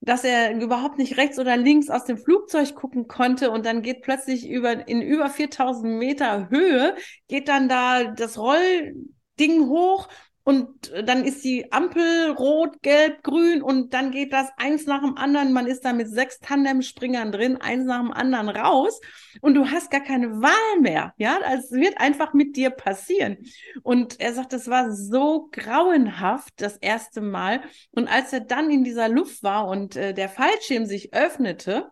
dass 0.01 0.23
er 0.23 0.55
überhaupt 0.55 0.97
nicht 0.97 1.17
rechts 1.17 1.39
oder 1.39 1.57
links 1.57 1.89
aus 1.89 2.05
dem 2.05 2.17
Flugzeug 2.17 2.75
gucken 2.75 3.07
konnte. 3.07 3.49
Und 3.51 3.65
dann 3.65 3.81
geht 3.81 4.01
plötzlich 4.01 4.47
über 4.47 4.87
in 4.87 5.01
über 5.01 5.29
4000 5.29 5.97
Meter 5.97 6.49
Höhe 6.49 6.95
geht 7.27 7.47
dann 7.47 7.67
da 7.67 8.03
das 8.03 8.37
Rollding 8.37 9.67
hoch 9.67 10.07
und 10.47 10.93
dann 11.03 11.25
ist 11.25 11.43
die 11.43 11.73
Ampel 11.73 12.31
rot, 12.31 12.81
gelb, 12.81 13.21
grün 13.21 13.61
und 13.61 13.93
dann 13.93 14.11
geht 14.11 14.31
das 14.31 14.47
eins 14.55 14.85
nach 14.85 15.01
dem 15.01 15.17
anderen. 15.17 15.51
Man 15.51 15.67
ist 15.67 15.83
da 15.83 15.91
mit 15.91 16.07
sechs 16.07 16.39
Tandemspringern 16.39 17.33
drin, 17.33 17.57
eins 17.57 17.83
nach 17.83 17.99
dem 17.99 18.13
anderen 18.13 18.47
raus 18.47 19.01
und 19.41 19.55
du 19.55 19.69
hast 19.69 19.91
gar 19.91 19.99
keine 19.99 20.41
Wahl 20.41 20.79
mehr. 20.79 21.13
Ja, 21.17 21.37
es 21.53 21.69
wird 21.71 21.99
einfach 21.99 22.31
mit 22.31 22.55
dir 22.55 22.69
passieren. 22.69 23.39
Und 23.83 24.21
er 24.21 24.31
sagt, 24.31 24.53
das 24.53 24.69
war 24.69 24.93
so 24.93 25.49
grauenhaft 25.51 26.53
das 26.61 26.77
erste 26.77 27.19
Mal. 27.19 27.59
Und 27.91 28.07
als 28.07 28.31
er 28.31 28.39
dann 28.39 28.71
in 28.71 28.85
dieser 28.85 29.09
Luft 29.09 29.43
war 29.43 29.67
und 29.67 29.97
äh, 29.97 30.13
der 30.13 30.29
Fallschirm 30.29 30.85
sich 30.85 31.13
öffnete, 31.13 31.91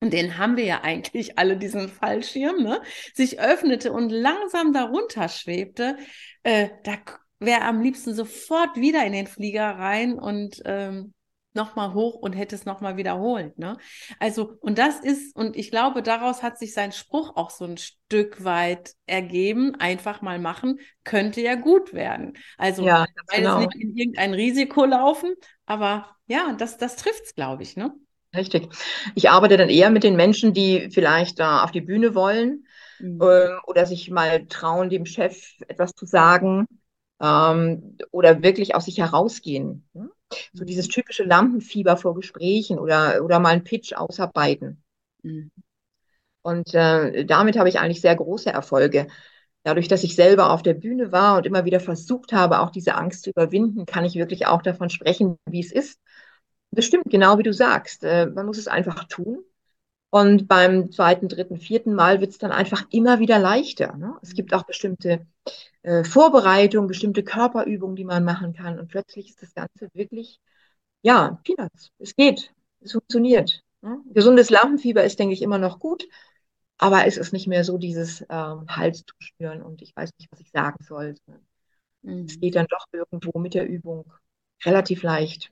und 0.00 0.12
den 0.12 0.36
haben 0.36 0.58
wir 0.58 0.64
ja 0.64 0.82
eigentlich 0.82 1.38
alle, 1.38 1.56
diesen 1.56 1.88
Fallschirm, 1.88 2.62
ne? 2.62 2.82
sich 3.14 3.40
öffnete 3.40 3.92
und 3.92 4.10
langsam 4.10 4.74
darunter 4.74 5.30
schwebte, 5.30 5.96
äh, 6.42 6.68
da 6.84 6.98
wäre 7.38 7.62
am 7.62 7.80
liebsten 7.80 8.14
sofort 8.14 8.76
wieder 8.76 9.04
in 9.04 9.12
den 9.12 9.26
Flieger 9.26 9.70
rein 9.78 10.18
und 10.18 10.62
ähm, 10.64 11.14
nochmal 11.54 11.92
hoch 11.94 12.14
und 12.14 12.34
hätte 12.34 12.54
es 12.54 12.64
nochmal 12.64 12.96
wiederholt. 12.96 13.58
Ne? 13.58 13.76
Also, 14.18 14.56
und 14.60 14.78
das 14.78 15.00
ist, 15.00 15.34
und 15.36 15.56
ich 15.56 15.70
glaube, 15.70 16.02
daraus 16.02 16.42
hat 16.42 16.58
sich 16.58 16.72
sein 16.72 16.92
Spruch 16.92 17.36
auch 17.36 17.50
so 17.50 17.64
ein 17.64 17.76
Stück 17.76 18.44
weit 18.44 18.94
ergeben, 19.06 19.74
einfach 19.74 20.22
mal 20.22 20.38
machen, 20.38 20.80
könnte 21.04 21.40
ja 21.40 21.56
gut 21.56 21.92
werden. 21.92 22.34
Also, 22.56 22.84
ja, 22.84 23.06
genau. 23.34 23.60
nicht 23.60 23.74
in 23.74 23.96
irgendein 23.96 24.34
Risiko 24.34 24.84
laufen, 24.84 25.34
aber 25.66 26.16
ja, 26.26 26.54
das, 26.56 26.78
das 26.78 26.96
trifft 26.96 27.24
es, 27.24 27.34
glaube 27.34 27.62
ich, 27.62 27.76
ne? 27.76 27.92
Richtig. 28.36 28.68
Ich 29.14 29.30
arbeite 29.30 29.56
dann 29.56 29.70
eher 29.70 29.90
mit 29.90 30.04
den 30.04 30.14
Menschen, 30.14 30.52
die 30.52 30.90
vielleicht 30.92 31.40
da 31.40 31.64
auf 31.64 31.72
die 31.72 31.80
Bühne 31.80 32.14
wollen 32.14 32.66
mhm. 33.00 33.20
äh, 33.22 33.56
oder 33.66 33.86
sich 33.86 34.10
mal 34.10 34.46
trauen, 34.46 34.90
dem 34.90 35.06
Chef 35.06 35.54
etwas 35.66 35.92
zu 35.92 36.04
sagen 36.04 36.66
ähm, 37.20 37.96
oder 38.10 38.42
wirklich 38.42 38.74
aus 38.74 38.86
sich 38.86 38.98
herausgehen. 38.98 39.88
Ne? 39.92 40.10
So 40.52 40.64
dieses 40.64 40.88
mhm. 40.88 40.92
typische 40.92 41.24
Lampenfieber 41.24 41.96
vor 41.96 42.14
Gesprächen 42.14 42.78
oder, 42.78 43.24
oder 43.24 43.38
mal 43.38 43.50
einen 43.50 43.64
Pitch 43.64 43.94
ausarbeiten. 43.94 44.82
Mhm. 45.22 45.50
Und 46.42 46.74
äh, 46.74 47.24
damit 47.24 47.58
habe 47.58 47.68
ich 47.68 47.78
eigentlich 47.78 48.00
sehr 48.00 48.16
große 48.16 48.50
Erfolge. 48.50 49.08
Dadurch, 49.64 49.88
dass 49.88 50.04
ich 50.04 50.14
selber 50.14 50.50
auf 50.50 50.62
der 50.62 50.74
Bühne 50.74 51.12
war 51.12 51.36
und 51.36 51.46
immer 51.46 51.64
wieder 51.64 51.80
versucht 51.80 52.32
habe, 52.32 52.60
auch 52.60 52.70
diese 52.70 52.94
Angst 52.94 53.24
zu 53.24 53.30
überwinden, 53.30 53.86
kann 53.86 54.04
ich 54.04 54.14
wirklich 54.14 54.46
auch 54.46 54.62
davon 54.62 54.88
sprechen, 54.88 55.36
wie 55.46 55.60
es 55.60 55.72
ist. 55.72 56.00
Das 56.70 56.84
stimmt, 56.84 57.10
genau 57.10 57.38
wie 57.38 57.42
du 57.42 57.52
sagst. 57.52 58.04
Äh, 58.04 58.26
man 58.26 58.46
muss 58.46 58.58
es 58.58 58.68
einfach 58.68 59.04
tun. 59.04 59.44
Und 60.10 60.48
beim 60.48 60.90
zweiten, 60.90 61.28
dritten, 61.28 61.58
vierten 61.58 61.94
Mal 61.94 62.20
wird 62.20 62.30
es 62.30 62.38
dann 62.38 62.50
einfach 62.52 62.86
immer 62.90 63.18
wieder 63.18 63.38
leichter. 63.38 63.94
Ne? 63.96 64.16
Es 64.22 64.34
gibt 64.34 64.54
auch 64.54 64.64
bestimmte 64.64 65.26
äh, 65.82 66.02
Vorbereitungen, 66.02 66.88
bestimmte 66.88 67.22
Körperübungen, 67.22 67.96
die 67.96 68.04
man 68.04 68.24
machen 68.24 68.54
kann. 68.54 68.78
Und 68.78 68.88
plötzlich 68.88 69.28
ist 69.30 69.42
das 69.42 69.54
Ganze 69.54 69.90
wirklich, 69.92 70.40
ja, 71.02 71.38
Peanuts. 71.44 71.90
Es 71.98 72.16
geht. 72.16 72.54
Es 72.80 72.92
funktioniert. 72.92 73.62
Ne? 73.82 74.00
Gesundes 74.12 74.48
Lampenfieber 74.50 75.04
ist, 75.04 75.18
denke 75.18 75.34
ich, 75.34 75.42
immer 75.42 75.58
noch 75.58 75.78
gut. 75.78 76.08
Aber 76.78 77.06
es 77.06 77.16
ist 77.16 77.32
nicht 77.32 77.48
mehr 77.48 77.64
so 77.64 77.76
dieses 77.76 78.22
ähm, 78.30 78.66
Hals 78.68 79.04
zu 79.04 79.14
spüren 79.18 79.62
und 79.62 79.82
ich 79.82 79.94
weiß 79.96 80.10
nicht, 80.18 80.30
was 80.30 80.40
ich 80.40 80.50
sagen 80.52 80.82
soll. 80.84 81.16
Mhm. 82.02 82.24
Es 82.24 82.38
geht 82.40 82.54
dann 82.54 82.66
doch 82.68 82.86
irgendwo 82.92 83.38
mit 83.38 83.54
der 83.54 83.68
Übung 83.68 84.10
relativ 84.64 85.02
leicht. 85.02 85.50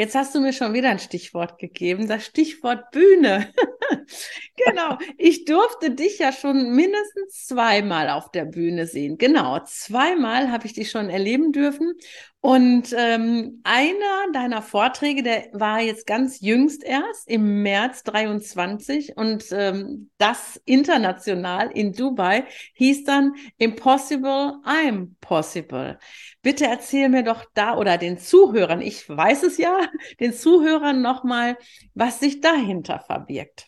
Jetzt 0.00 0.14
hast 0.14 0.32
du 0.32 0.40
mir 0.40 0.52
schon 0.52 0.74
wieder 0.74 0.90
ein 0.90 1.00
Stichwort 1.00 1.58
gegeben, 1.58 2.06
das 2.06 2.24
Stichwort 2.24 2.92
Bühne. 2.92 3.52
genau, 4.66 4.96
ich 5.16 5.44
durfte 5.44 5.90
dich 5.90 6.20
ja 6.20 6.30
schon 6.30 6.70
mindestens 6.70 7.46
zweimal 7.46 8.08
auf 8.10 8.30
der 8.30 8.44
Bühne 8.44 8.86
sehen. 8.86 9.18
Genau, 9.18 9.58
zweimal 9.64 10.52
habe 10.52 10.66
ich 10.68 10.74
dich 10.74 10.92
schon 10.92 11.10
erleben 11.10 11.50
dürfen. 11.50 11.94
Und 12.40 12.94
ähm, 12.96 13.60
einer 13.64 14.32
deiner 14.32 14.62
Vorträge, 14.62 15.24
der 15.24 15.48
war 15.52 15.80
jetzt 15.80 16.06
ganz 16.06 16.40
jüngst 16.40 16.84
erst 16.84 17.28
im 17.28 17.62
März 17.62 18.04
23 18.04 19.16
und 19.16 19.46
ähm, 19.50 20.10
das 20.18 20.60
international 20.64 21.72
in 21.72 21.92
Dubai 21.92 22.44
hieß 22.74 23.02
dann 23.04 23.34
Impossible, 23.56 24.54
I'm 24.64 25.14
Possible. 25.20 25.98
Bitte 26.40 26.66
erzähl 26.66 27.08
mir 27.08 27.24
doch 27.24 27.44
da 27.54 27.76
oder 27.76 27.98
den 27.98 28.18
Zuhörern, 28.18 28.82
ich 28.82 29.08
weiß 29.08 29.42
es 29.42 29.58
ja, 29.58 29.76
den 30.20 30.32
Zuhörern 30.32 31.02
nochmal, 31.02 31.56
was 31.94 32.20
sich 32.20 32.40
dahinter 32.40 33.00
verbirgt. 33.00 33.66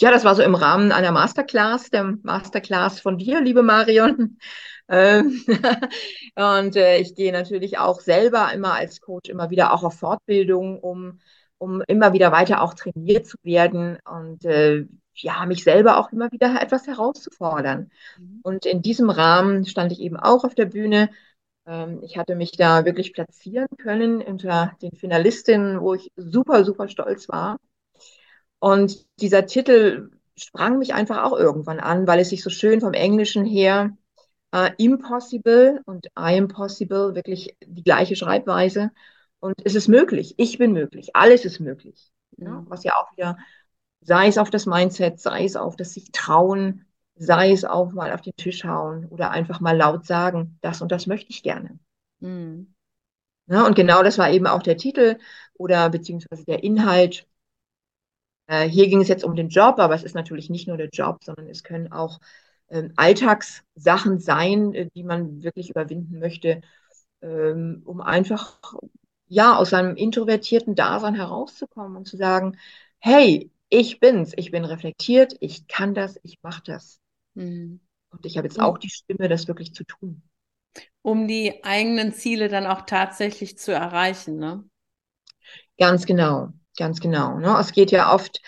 Ja, 0.00 0.10
das 0.10 0.24
war 0.24 0.34
so 0.34 0.42
im 0.42 0.54
Rahmen 0.54 0.92
einer 0.92 1.12
Masterclass, 1.12 1.90
der 1.90 2.16
Masterclass 2.22 3.00
von 3.00 3.18
dir, 3.18 3.42
liebe 3.42 3.62
Marion. 3.62 4.38
Ähm, 4.88 5.42
und 6.36 6.76
äh, 6.76 6.98
ich 6.98 7.14
gehe 7.14 7.32
natürlich 7.32 7.78
auch 7.78 8.00
selber 8.00 8.52
immer 8.52 8.74
als 8.74 9.00
Coach 9.00 9.30
immer 9.30 9.50
wieder 9.50 9.72
auch 9.72 9.82
auf 9.82 9.98
Fortbildung, 9.98 10.80
um, 10.80 11.20
um 11.58 11.82
immer 11.88 12.12
wieder 12.12 12.32
weiter 12.32 12.62
auch 12.62 12.74
trainiert 12.74 13.26
zu 13.26 13.36
werden 13.42 13.98
und 14.04 14.44
äh, 14.44 14.86
ja, 15.14 15.46
mich 15.46 15.64
selber 15.64 15.98
auch 15.98 16.12
immer 16.12 16.30
wieder 16.32 16.60
etwas 16.60 16.86
herauszufordern. 16.86 17.90
Mhm. 18.18 18.40
Und 18.42 18.66
in 18.66 18.82
diesem 18.82 19.10
Rahmen 19.10 19.64
stand 19.64 19.92
ich 19.92 20.00
eben 20.00 20.16
auch 20.16 20.44
auf 20.44 20.54
der 20.54 20.66
Bühne. 20.66 21.10
Ähm, 21.66 22.00
ich 22.02 22.18
hatte 22.18 22.34
mich 22.34 22.52
da 22.52 22.84
wirklich 22.84 23.12
platzieren 23.12 23.68
können 23.78 24.20
unter 24.22 24.76
den 24.82 24.92
Finalistinnen, 24.96 25.80
wo 25.80 25.94
ich 25.94 26.10
super, 26.16 26.64
super 26.64 26.88
stolz 26.88 27.28
war. 27.28 27.58
Und 28.58 29.06
dieser 29.20 29.46
Titel 29.46 30.10
sprang 30.36 30.78
mich 30.78 30.94
einfach 30.94 31.22
auch 31.22 31.38
irgendwann 31.38 31.80
an, 31.80 32.06
weil 32.06 32.18
es 32.20 32.30
sich 32.30 32.42
so 32.42 32.50
schön 32.50 32.80
vom 32.80 32.92
Englischen 32.92 33.44
her 33.44 33.96
äh, 34.54 34.70
impossible 34.78 35.82
und 35.84 36.06
I 36.16 36.38
am 36.38 36.46
possible, 36.46 37.16
wirklich 37.16 37.56
die 37.66 37.82
gleiche 37.82 38.14
Schreibweise. 38.14 38.92
Und 39.40 39.56
es 39.64 39.74
ist 39.74 39.88
möglich, 39.88 40.34
ich 40.38 40.58
bin 40.58 40.72
möglich, 40.72 41.10
alles 41.14 41.44
ist 41.44 41.58
möglich. 41.58 42.12
Ja, 42.36 42.60
mhm. 42.60 42.70
was 42.70 42.84
ja 42.84 42.94
auch 42.94 43.10
wieder, 43.16 43.36
sei 44.00 44.28
es 44.28 44.38
auf 44.38 44.50
das 44.50 44.66
Mindset, 44.66 45.18
sei 45.18 45.44
es 45.44 45.56
auf 45.56 45.74
das 45.74 45.92
sich 45.92 46.12
trauen, 46.12 46.86
sei 47.16 47.50
es 47.50 47.64
auch 47.64 47.92
mal 47.92 48.12
auf 48.12 48.20
den 48.20 48.36
Tisch 48.36 48.64
hauen 48.64 49.06
oder 49.06 49.32
einfach 49.32 49.60
mal 49.60 49.76
laut 49.76 50.06
sagen, 50.06 50.56
das 50.60 50.80
und 50.80 50.92
das 50.92 51.08
möchte 51.08 51.30
ich 51.30 51.42
gerne. 51.42 51.80
Mhm. 52.20 52.74
Ja, 53.46 53.66
und 53.66 53.74
genau 53.74 54.04
das 54.04 54.18
war 54.18 54.30
eben 54.30 54.46
auch 54.46 54.62
der 54.62 54.76
Titel 54.76 55.18
oder 55.54 55.90
beziehungsweise 55.90 56.44
der 56.44 56.62
Inhalt. 56.62 57.26
Äh, 58.46 58.68
hier 58.68 58.88
ging 58.88 59.00
es 59.00 59.08
jetzt 59.08 59.24
um 59.24 59.34
den 59.34 59.48
Job, 59.48 59.80
aber 59.80 59.94
es 59.96 60.04
ist 60.04 60.14
natürlich 60.14 60.48
nicht 60.48 60.68
nur 60.68 60.76
der 60.76 60.90
Job, 60.90 61.24
sondern 61.24 61.48
es 61.48 61.64
können 61.64 61.90
auch 61.90 62.20
Alltagssachen 62.96 64.18
sein, 64.18 64.74
äh, 64.74 64.88
die 64.94 65.04
man 65.04 65.42
wirklich 65.42 65.70
überwinden 65.70 66.18
möchte, 66.18 66.60
ähm, 67.22 67.82
um 67.84 68.00
einfach 68.00 68.58
ja 69.26 69.56
aus 69.56 69.70
seinem 69.70 69.96
introvertierten 69.96 70.74
Dasein 70.74 71.14
herauszukommen 71.14 71.96
und 71.96 72.06
zu 72.06 72.16
sagen, 72.16 72.58
hey, 72.98 73.50
ich 73.68 74.00
bin's, 74.00 74.32
ich 74.36 74.50
bin 74.50 74.64
reflektiert, 74.64 75.36
ich 75.40 75.66
kann 75.66 75.94
das, 75.94 76.18
ich 76.22 76.38
mache 76.42 76.62
das. 76.64 77.00
Mhm. 77.34 77.80
Und 78.10 78.26
ich 78.26 78.36
habe 78.36 78.46
jetzt 78.46 78.60
auch 78.60 78.78
die 78.78 78.90
Stimme, 78.90 79.28
das 79.28 79.48
wirklich 79.48 79.74
zu 79.74 79.84
tun. 79.84 80.22
Um 81.02 81.26
die 81.28 81.64
eigenen 81.64 82.12
Ziele 82.12 82.48
dann 82.48 82.66
auch 82.66 82.82
tatsächlich 82.82 83.58
zu 83.58 83.72
erreichen, 83.72 84.36
ne? 84.36 84.64
Ganz 85.78 86.06
genau, 86.06 86.50
ganz 86.76 87.00
genau. 87.00 87.38
Ne? 87.38 87.56
Es 87.58 87.72
geht 87.72 87.90
ja 87.90 88.12
oft 88.14 88.40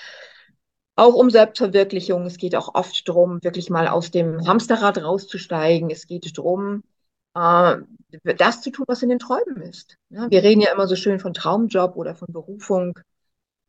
auch 0.97 1.15
um 1.15 1.31
Selbstverwirklichung. 1.31 2.25
Es 2.25 2.39
geht 2.39 2.57
auch 2.57 2.75
oft 2.75 3.07
darum, 3.09 3.43
wirklich 3.45 3.71
mal 3.71 3.87
aus 3.87 4.11
dem 4.11 4.47
Hamsterrad 4.47 4.99
rauszusteigen. 4.99 5.91
Es 5.91 6.07
geht 6.07 6.37
darum, 6.37 6.83
äh, 7.35 7.77
das 8.37 8.63
zu 8.63 8.71
tun, 8.71 8.87
was 8.89 9.03
in 9.03 9.11
den 9.11 9.19
Träumen 9.19 9.61
ist. 9.63 9.97
Wir 10.09 10.43
reden 10.43 10.63
ja 10.63 10.73
immer 10.73 10.89
so 10.89 10.97
schön 10.97 11.21
von 11.21 11.35
Traumjob 11.35 11.97
oder 11.97 12.15
von 12.15 12.33
Berufung. 12.33 12.99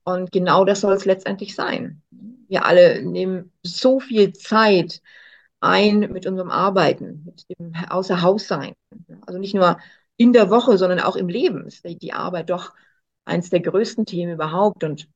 Und 0.03 0.31
genau 0.31 0.63
das 0.63 0.81
soll 0.81 0.93
es 0.93 1.05
letztendlich 1.05 1.53
sein. 1.53 2.01
Wir 2.48 2.65
alle 2.65 3.03
nehmen 3.03 3.51
so 3.62 4.00
viel 4.00 4.31
Zeit 4.31 5.01
ein 5.60 6.00
mit 6.00 6.25
unserem 6.25 6.50
Arbeiten, 6.50 7.24
mit 7.25 7.46
dem 7.50 7.74
Außerhaussein. 7.89 8.74
Also 9.25 9.38
nicht 9.38 9.53
nur 9.53 9.79
in 10.15 10.31
der 10.31 10.50
Woche, 10.50 10.77
sondern 10.77 11.01
auch 11.01 11.17
im 11.17 11.27
Leben 11.27 11.65
ist 11.67 11.84
die 11.84 12.13
Arbeit 12.13 12.50
doch 12.50 12.74
eins 13.25 13.50
der 13.50 13.60
größten 13.60 14.05
Themen 14.05 14.34
überhaupt. 14.34 14.86
Und 14.86 15.10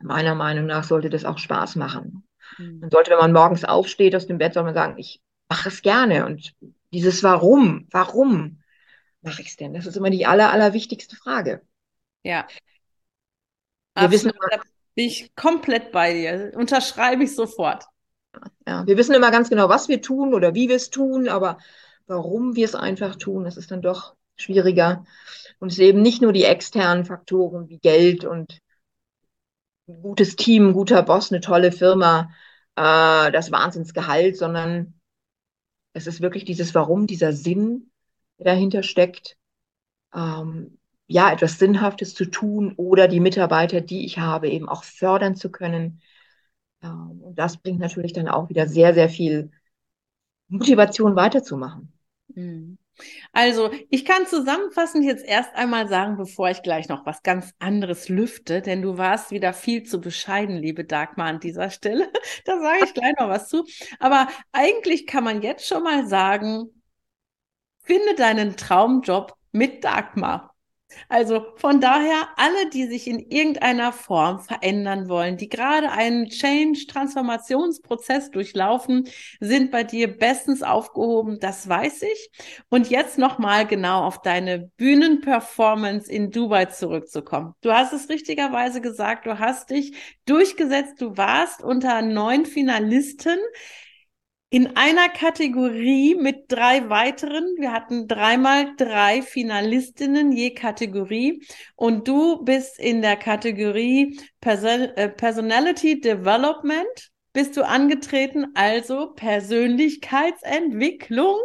meiner 0.00 0.34
Meinung 0.34 0.66
nach 0.66 0.84
sollte 0.84 1.10
das 1.10 1.24
auch 1.24 1.38
Spaß 1.38 1.76
machen. 1.76 2.26
Mhm. 2.58 2.80
Man 2.80 2.90
sollte, 2.90 3.10
wenn 3.10 3.18
man 3.18 3.32
morgens 3.32 3.64
aufsteht 3.64 4.14
aus 4.14 4.26
dem 4.26 4.38
Bett, 4.38 4.54
soll 4.54 4.64
man 4.64 4.74
sagen, 4.74 4.98
ich 4.98 5.20
mache 5.48 5.68
es 5.68 5.82
gerne. 5.82 6.26
Und 6.26 6.54
dieses 6.92 7.22
Warum, 7.22 7.86
warum 7.90 8.62
mache 9.22 9.42
ich 9.42 9.48
es 9.48 9.56
denn? 9.56 9.74
Das 9.74 9.86
ist 9.86 9.96
immer 9.96 10.10
die 10.10 10.26
aller, 10.26 10.52
allerwichtigste 10.52 11.16
Frage. 11.16 11.62
Ja. 12.22 12.46
Wir 13.94 14.04
Absolut, 14.04 14.12
wissen, 14.12 14.32
da 14.50 14.56
bin 14.94 15.06
ich 15.06 15.34
komplett 15.34 15.92
bei 15.92 16.12
dir. 16.12 16.52
Unterschreibe 16.54 17.24
ich 17.24 17.34
sofort. 17.34 17.84
Ja, 18.66 18.86
wir 18.86 18.96
wissen 18.96 19.14
immer 19.14 19.30
ganz 19.30 19.48
genau, 19.48 19.68
was 19.68 19.88
wir 19.88 20.02
tun 20.02 20.34
oder 20.34 20.54
wie 20.54 20.68
wir 20.68 20.76
es 20.76 20.90
tun, 20.90 21.28
aber 21.28 21.58
warum 22.06 22.56
wir 22.56 22.64
es 22.64 22.74
einfach 22.74 23.16
tun, 23.16 23.44
das 23.44 23.56
ist 23.56 23.70
dann 23.70 23.82
doch 23.82 24.16
schwieriger. 24.36 25.04
Und 25.60 25.68
es 25.70 25.76
sind 25.76 25.86
eben 25.86 26.02
nicht 26.02 26.20
nur 26.20 26.32
die 26.32 26.44
externen 26.44 27.04
Faktoren 27.04 27.68
wie 27.68 27.78
Geld 27.78 28.24
und 28.24 28.60
gutes 29.86 30.36
Team, 30.36 30.72
guter 30.72 31.02
Boss, 31.02 31.32
eine 31.32 31.40
tolle 31.40 31.72
Firma, 31.72 32.30
äh, 32.76 33.30
das 33.32 33.52
Wahnsinnsgehalt, 33.52 34.36
sondern 34.36 34.94
es 35.92 36.06
ist 36.06 36.20
wirklich 36.20 36.44
dieses 36.44 36.74
Warum, 36.74 37.06
dieser 37.06 37.32
Sinn, 37.32 37.90
der 38.38 38.46
dahinter 38.46 38.82
steckt, 38.82 39.36
ähm, 40.14 40.78
ja, 41.06 41.32
etwas 41.32 41.58
Sinnhaftes 41.58 42.14
zu 42.14 42.24
tun 42.26 42.74
oder 42.76 43.08
die 43.08 43.20
Mitarbeiter, 43.20 43.80
die 43.80 44.04
ich 44.06 44.18
habe, 44.18 44.48
eben 44.48 44.68
auch 44.68 44.84
fördern 44.84 45.36
zu 45.36 45.50
können. 45.50 46.00
Ähm, 46.82 47.20
und 47.22 47.38
das 47.38 47.58
bringt 47.58 47.80
natürlich 47.80 48.12
dann 48.12 48.28
auch 48.28 48.48
wieder 48.48 48.66
sehr, 48.66 48.94
sehr 48.94 49.08
viel 49.08 49.50
Motivation 50.48 51.16
weiterzumachen. 51.16 51.92
Mhm. 52.34 52.78
Also, 53.32 53.70
ich 53.90 54.04
kann 54.04 54.26
zusammenfassend 54.26 55.04
jetzt 55.04 55.24
erst 55.24 55.54
einmal 55.54 55.88
sagen, 55.88 56.16
bevor 56.16 56.50
ich 56.50 56.62
gleich 56.62 56.88
noch 56.88 57.06
was 57.06 57.22
ganz 57.22 57.52
anderes 57.58 58.08
lüfte, 58.08 58.62
denn 58.62 58.82
du 58.82 58.96
warst 58.98 59.30
wieder 59.30 59.52
viel 59.52 59.82
zu 59.82 60.00
bescheiden, 60.00 60.56
liebe 60.56 60.84
Dagmar, 60.84 61.28
an 61.28 61.40
dieser 61.40 61.70
Stelle. 61.70 62.08
da 62.44 62.60
sage 62.60 62.84
ich 62.84 62.94
gleich 62.94 63.14
noch 63.18 63.28
was 63.28 63.48
zu. 63.48 63.64
Aber 63.98 64.28
eigentlich 64.52 65.06
kann 65.06 65.24
man 65.24 65.42
jetzt 65.42 65.66
schon 65.66 65.82
mal 65.82 66.06
sagen, 66.06 66.82
finde 67.80 68.14
deinen 68.14 68.56
Traumjob 68.56 69.34
mit 69.52 69.84
Dagmar. 69.84 70.53
Also 71.08 71.46
von 71.56 71.80
daher, 71.80 72.28
alle, 72.36 72.70
die 72.70 72.86
sich 72.86 73.06
in 73.06 73.18
irgendeiner 73.18 73.92
Form 73.92 74.40
verändern 74.40 75.08
wollen, 75.08 75.36
die 75.36 75.48
gerade 75.48 75.90
einen 75.90 76.28
Change-Transformationsprozess 76.28 78.30
durchlaufen, 78.30 79.08
sind 79.40 79.70
bei 79.70 79.84
dir 79.84 80.16
bestens 80.16 80.62
aufgehoben, 80.62 81.38
das 81.40 81.68
weiß 81.68 82.02
ich. 82.02 82.30
Und 82.68 82.90
jetzt 82.90 83.18
nochmal 83.18 83.66
genau 83.66 84.04
auf 84.04 84.22
deine 84.22 84.70
Bühnenperformance 84.76 86.10
in 86.10 86.30
Dubai 86.30 86.66
zurückzukommen. 86.66 87.54
Du 87.60 87.72
hast 87.72 87.92
es 87.92 88.08
richtigerweise 88.08 88.80
gesagt, 88.80 89.26
du 89.26 89.38
hast 89.38 89.70
dich 89.70 89.92
durchgesetzt, 90.26 91.00
du 91.00 91.16
warst 91.16 91.62
unter 91.62 92.02
neun 92.02 92.46
Finalisten 92.46 93.38
in 94.54 94.76
einer 94.76 95.08
Kategorie 95.08 96.14
mit 96.14 96.44
drei 96.46 96.88
weiteren. 96.88 97.56
Wir 97.58 97.72
hatten 97.72 98.06
dreimal 98.06 98.76
drei 98.76 99.20
Finalistinnen 99.20 100.30
je 100.30 100.54
Kategorie 100.54 101.44
und 101.74 102.06
du 102.06 102.44
bist 102.44 102.78
in 102.78 103.02
der 103.02 103.16
Kategorie 103.16 104.16
Person 104.40 104.82
äh, 104.94 105.08
Personality 105.08 106.00
Development 106.00 107.10
bist 107.32 107.56
du 107.56 107.66
angetreten, 107.66 108.46
also 108.54 109.12
Persönlichkeitsentwicklung 109.14 111.40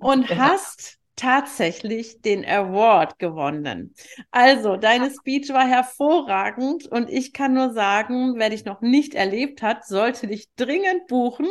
und 0.00 0.28
ja. 0.28 0.36
hast 0.36 0.99
tatsächlich 1.20 2.22
den 2.22 2.46
Award 2.46 3.18
gewonnen. 3.18 3.94
Also, 4.30 4.76
deine 4.78 5.10
Speech 5.10 5.50
war 5.50 5.68
hervorragend 5.68 6.86
und 6.86 7.10
ich 7.10 7.34
kann 7.34 7.52
nur 7.52 7.74
sagen, 7.74 8.34
wer 8.36 8.48
dich 8.48 8.64
noch 8.64 8.80
nicht 8.80 9.14
erlebt 9.14 9.60
hat, 9.60 9.86
sollte 9.86 10.28
dich 10.28 10.48
dringend 10.56 11.08
buchen 11.08 11.46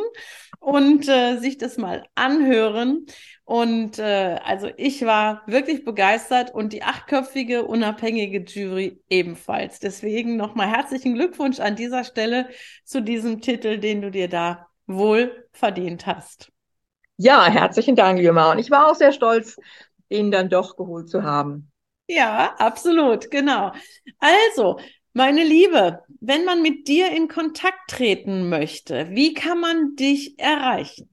und 0.59 1.07
äh, 1.07 1.37
sich 1.37 1.59
das 1.59 1.77
mal 1.77 2.05
anhören. 2.15 3.05
Und 3.45 3.99
äh, 3.99 4.39
also 4.43 4.69
ich 4.77 5.05
war 5.05 5.43
wirklich 5.45 5.85
begeistert 5.85 6.51
und 6.53 6.73
die 6.73 6.83
achtköpfige 6.83 7.65
unabhängige 7.65 8.39
Jury 8.39 9.01
ebenfalls. 9.07 9.79
Deswegen 9.79 10.35
nochmal 10.35 10.69
herzlichen 10.69 11.13
Glückwunsch 11.13 11.59
an 11.59 11.75
dieser 11.75 12.03
Stelle 12.03 12.49
zu 12.85 13.01
diesem 13.01 13.41
Titel, 13.41 13.77
den 13.77 14.01
du 14.01 14.09
dir 14.09 14.29
da 14.29 14.67
wohl 14.87 15.47
verdient 15.51 16.07
hast. 16.07 16.51
Ja, 17.21 17.47
herzlichen 17.47 17.97
Dank, 17.97 18.17
Lima. 18.17 18.53
Und 18.53 18.59
ich 18.59 18.71
war 18.71 18.89
auch 18.89 18.95
sehr 18.95 19.11
stolz, 19.11 19.57
den 20.09 20.31
dann 20.31 20.49
doch 20.49 20.77
geholt 20.77 21.09
zu 21.09 21.23
haben. 21.23 21.69
Ja, 22.07 22.55
absolut, 22.57 23.29
genau. 23.29 23.73
Also, 24.19 24.79
meine 25.11 25.43
Liebe, 25.43 26.01
wenn 26.21 26.45
man 26.45 26.61
mit 26.61 26.87
dir 26.87 27.11
in 27.11 27.27
Kontakt 27.27 27.89
treten 27.89 28.47
möchte, 28.47 29.09
wie 29.09 29.33
kann 29.33 29.59
man 29.59 29.97
dich 29.97 30.39
erreichen? 30.39 31.09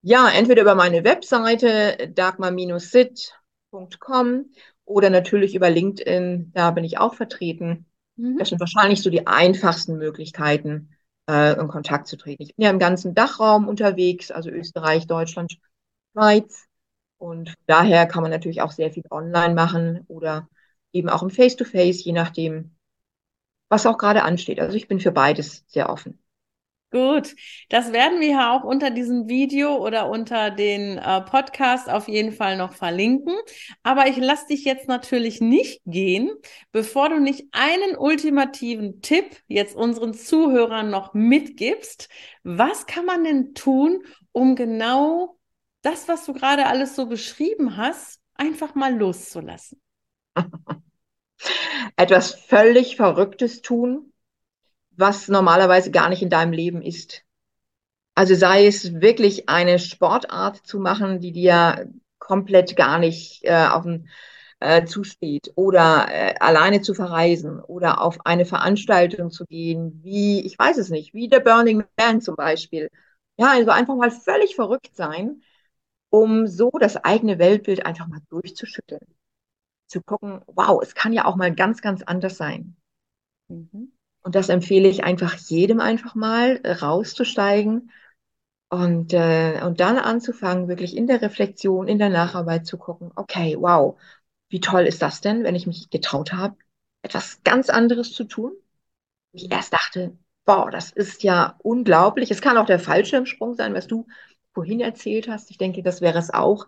Ja, 0.00 0.30
entweder 0.30 0.62
über 0.62 0.74
meine 0.74 1.04
Webseite 1.04 2.10
dagmar-sit.com 2.14 4.46
oder 4.86 5.10
natürlich 5.10 5.54
über 5.54 5.68
LinkedIn, 5.68 6.52
da 6.54 6.70
bin 6.70 6.84
ich 6.84 6.98
auch 6.98 7.14
vertreten. 7.14 7.84
Mhm. 8.16 8.38
Das 8.38 8.48
sind 8.48 8.60
wahrscheinlich 8.60 9.02
so 9.02 9.10
die 9.10 9.26
einfachsten 9.26 9.98
Möglichkeiten, 9.98 10.96
äh, 11.28 11.58
in 11.58 11.68
Kontakt 11.68 12.06
zu 12.06 12.16
treten. 12.16 12.42
Ich 12.42 12.56
bin 12.56 12.64
ja 12.64 12.70
im 12.70 12.78
ganzen 12.78 13.14
Dachraum 13.14 13.68
unterwegs, 13.68 14.30
also 14.30 14.50
Österreich, 14.50 15.06
Deutschland, 15.06 15.58
Schweiz. 16.12 16.66
Und 17.18 17.54
daher 17.66 18.06
kann 18.06 18.22
man 18.22 18.30
natürlich 18.30 18.62
auch 18.62 18.72
sehr 18.72 18.90
viel 18.90 19.04
online 19.10 19.54
machen 19.54 20.04
oder 20.08 20.48
eben 20.92 21.08
auch 21.08 21.22
im 21.22 21.30
Face-to-Face, 21.30 21.98
-face, 22.00 22.04
je 22.04 22.12
nachdem, 22.12 22.76
was 23.68 23.86
auch 23.86 23.98
gerade 23.98 24.22
ansteht. 24.24 24.60
Also 24.60 24.76
ich 24.76 24.88
bin 24.88 25.00
für 25.00 25.12
beides 25.12 25.64
sehr 25.68 25.88
offen. 25.90 26.21
Gut, 26.92 27.34
das 27.70 27.90
werden 27.92 28.20
wir 28.20 28.28
ja 28.28 28.54
auch 28.54 28.64
unter 28.64 28.90
diesem 28.90 29.26
Video 29.26 29.78
oder 29.78 30.10
unter 30.10 30.50
den 30.50 30.98
äh, 30.98 31.22
Podcast 31.22 31.88
auf 31.88 32.06
jeden 32.06 32.32
Fall 32.32 32.58
noch 32.58 32.74
verlinken. 32.74 33.34
Aber 33.82 34.08
ich 34.08 34.18
lasse 34.18 34.48
dich 34.48 34.66
jetzt 34.66 34.88
natürlich 34.88 35.40
nicht 35.40 35.80
gehen, 35.86 36.30
bevor 36.70 37.08
du 37.08 37.18
nicht 37.18 37.46
einen 37.52 37.96
ultimativen 37.96 39.00
Tipp 39.00 39.24
jetzt 39.46 39.74
unseren 39.74 40.12
Zuhörern 40.12 40.90
noch 40.90 41.14
mitgibst. 41.14 42.10
Was 42.42 42.84
kann 42.84 43.06
man 43.06 43.24
denn 43.24 43.54
tun, 43.54 44.04
um 44.32 44.54
genau 44.54 45.38
das, 45.80 46.08
was 46.08 46.26
du 46.26 46.34
gerade 46.34 46.66
alles 46.66 46.94
so 46.94 47.06
beschrieben 47.06 47.78
hast, 47.78 48.20
einfach 48.34 48.74
mal 48.74 48.94
loszulassen? 48.94 49.80
Etwas 51.96 52.34
völlig 52.34 52.96
Verrücktes 52.96 53.62
tun, 53.62 54.11
was 54.96 55.28
normalerweise 55.28 55.90
gar 55.90 56.08
nicht 56.08 56.22
in 56.22 56.30
deinem 56.30 56.52
Leben 56.52 56.82
ist. 56.82 57.24
Also 58.14 58.34
sei 58.34 58.66
es 58.66 59.00
wirklich 59.00 59.48
eine 59.48 59.78
Sportart 59.78 60.66
zu 60.66 60.78
machen, 60.78 61.20
die 61.20 61.32
dir 61.32 61.90
komplett 62.18 62.76
gar 62.76 62.98
nicht 62.98 63.42
äh, 63.44 63.66
auf 63.70 63.84
den 63.84 64.08
äh, 64.60 64.84
zusteht 64.84 65.52
oder 65.56 66.06
äh, 66.10 66.34
alleine 66.38 66.82
zu 66.82 66.94
verreisen 66.94 67.60
oder 67.60 68.00
auf 68.02 68.24
eine 68.26 68.44
Veranstaltung 68.44 69.30
zu 69.30 69.44
gehen, 69.46 70.00
wie, 70.04 70.40
ich 70.46 70.58
weiß 70.58 70.78
es 70.78 70.90
nicht, 70.90 71.14
wie 71.14 71.28
der 71.28 71.40
Burning 71.40 71.84
Man 71.98 72.20
zum 72.20 72.36
Beispiel. 72.36 72.90
Ja, 73.38 73.52
also 73.52 73.70
einfach 73.70 73.96
mal 73.96 74.10
völlig 74.10 74.54
verrückt 74.54 74.94
sein, 74.94 75.42
um 76.10 76.46
so 76.46 76.70
das 76.80 76.96
eigene 76.96 77.38
Weltbild 77.38 77.86
einfach 77.86 78.06
mal 78.08 78.20
durchzuschütteln. 78.30 79.06
Zu 79.86 80.02
gucken, 80.02 80.42
wow, 80.46 80.82
es 80.82 80.94
kann 80.94 81.12
ja 81.12 81.24
auch 81.26 81.36
mal 81.36 81.54
ganz, 81.54 81.82
ganz 81.82 82.02
anders 82.02 82.36
sein. 82.36 82.76
Mhm. 83.48 83.92
Und 84.22 84.34
das 84.34 84.48
empfehle 84.48 84.88
ich 84.88 85.04
einfach 85.04 85.34
jedem 85.34 85.80
einfach 85.80 86.14
mal 86.14 86.60
äh, 86.62 86.72
rauszusteigen 86.72 87.90
und, 88.70 89.12
äh, 89.12 89.60
und 89.64 89.80
dann 89.80 89.98
anzufangen, 89.98 90.68
wirklich 90.68 90.96
in 90.96 91.06
der 91.06 91.22
Reflexion, 91.22 91.88
in 91.88 91.98
der 91.98 92.10
Nacharbeit 92.10 92.66
zu 92.66 92.78
gucken, 92.78 93.12
okay, 93.16 93.56
wow, 93.58 93.98
wie 94.48 94.60
toll 94.60 94.82
ist 94.86 95.02
das 95.02 95.20
denn, 95.20 95.44
wenn 95.44 95.54
ich 95.54 95.66
mich 95.66 95.90
getraut 95.90 96.32
habe, 96.32 96.56
etwas 97.02 97.42
ganz 97.44 97.70
anderes 97.70 98.12
zu 98.12 98.24
tun? 98.24 98.52
Ich 99.32 99.50
erst 99.52 99.72
dachte, 99.72 100.16
boah, 100.44 100.70
das 100.70 100.90
ist 100.92 101.22
ja 101.22 101.56
unglaublich. 101.62 102.30
Es 102.30 102.42
kann 102.42 102.58
auch 102.58 102.66
der 102.66 102.78
Fallschirmsprung 102.78 103.54
sein, 103.54 103.74
was 103.74 103.86
du 103.86 104.06
vorhin 104.54 104.80
erzählt 104.80 105.28
hast. 105.28 105.50
Ich 105.50 105.58
denke, 105.58 105.82
das 105.82 106.00
wäre 106.00 106.18
es 106.18 106.30
auch. 106.32 106.66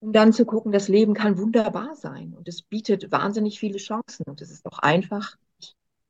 Um 0.00 0.12
dann 0.12 0.32
zu 0.32 0.44
gucken, 0.46 0.72
das 0.72 0.88
Leben 0.88 1.14
kann 1.14 1.38
wunderbar 1.38 1.94
sein 1.94 2.34
und 2.34 2.48
es 2.48 2.62
bietet 2.62 3.12
wahnsinnig 3.12 3.58
viele 3.58 3.78
Chancen 3.78 4.24
und 4.26 4.40
es 4.40 4.50
ist 4.50 4.64
doch 4.66 4.78
einfach 4.78 5.36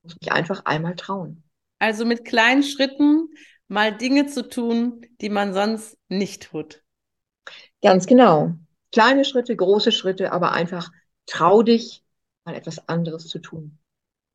muss 0.02 0.16
mich 0.20 0.32
einfach 0.32 0.64
einmal 0.64 0.96
trauen. 0.96 1.42
Also 1.78 2.04
mit 2.04 2.24
kleinen 2.24 2.62
Schritten 2.62 3.28
mal 3.68 3.96
Dinge 3.96 4.26
zu 4.26 4.48
tun, 4.48 5.06
die 5.20 5.28
man 5.28 5.54
sonst 5.54 5.96
nicht 6.08 6.50
tut. 6.50 6.82
Ganz 7.82 8.06
genau. 8.06 8.54
Kleine 8.92 9.24
Schritte, 9.24 9.54
große 9.54 9.92
Schritte, 9.92 10.32
aber 10.32 10.52
einfach 10.52 10.90
trau 11.26 11.62
dich, 11.62 12.04
mal 12.44 12.54
etwas 12.54 12.88
anderes 12.88 13.28
zu 13.28 13.38
tun. 13.38 13.78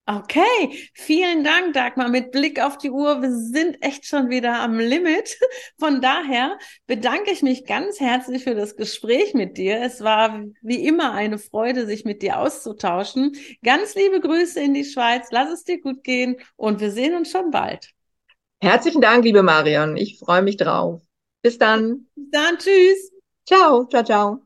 Okay, 0.07 0.87
vielen 0.93 1.43
Dank, 1.43 1.73
Dagmar. 1.73 2.09
Mit 2.09 2.31
Blick 2.31 2.61
auf 2.61 2.77
die 2.77 2.91
Uhr, 2.91 3.23
wir 3.23 3.31
sind 3.31 3.81
echt 3.81 4.05
schon 4.05 4.29
wieder 4.29 4.59
am 4.59 4.77
Limit. 4.77 5.39
Von 5.79 5.99
daher 5.99 6.59
bedanke 6.85 7.31
ich 7.31 7.41
mich 7.41 7.65
ganz 7.65 7.99
herzlich 7.99 8.43
für 8.43 8.53
das 8.53 8.75
Gespräch 8.75 9.33
mit 9.33 9.57
dir. 9.57 9.81
Es 9.81 10.01
war 10.01 10.43
wie 10.61 10.85
immer 10.85 11.13
eine 11.13 11.39
Freude, 11.39 11.87
sich 11.87 12.05
mit 12.05 12.21
dir 12.21 12.37
auszutauschen. 12.37 13.35
Ganz 13.63 13.95
liebe 13.95 14.19
Grüße 14.19 14.61
in 14.61 14.75
die 14.75 14.85
Schweiz. 14.85 15.29
Lass 15.31 15.51
es 15.51 15.63
dir 15.63 15.81
gut 15.81 16.03
gehen 16.03 16.35
und 16.55 16.81
wir 16.81 16.91
sehen 16.91 17.15
uns 17.15 17.31
schon 17.31 17.49
bald. 17.49 17.89
Herzlichen 18.61 19.01
Dank, 19.01 19.23
liebe 19.23 19.41
Marion. 19.41 19.97
Ich 19.97 20.19
freue 20.19 20.43
mich 20.43 20.57
drauf. 20.57 21.01
Bis 21.41 21.57
dann. 21.57 22.05
Bis 22.13 22.29
dann. 22.29 22.57
Tschüss. 22.59 23.11
Ciao, 23.47 23.85
ciao, 23.85 24.03
ciao. 24.03 24.45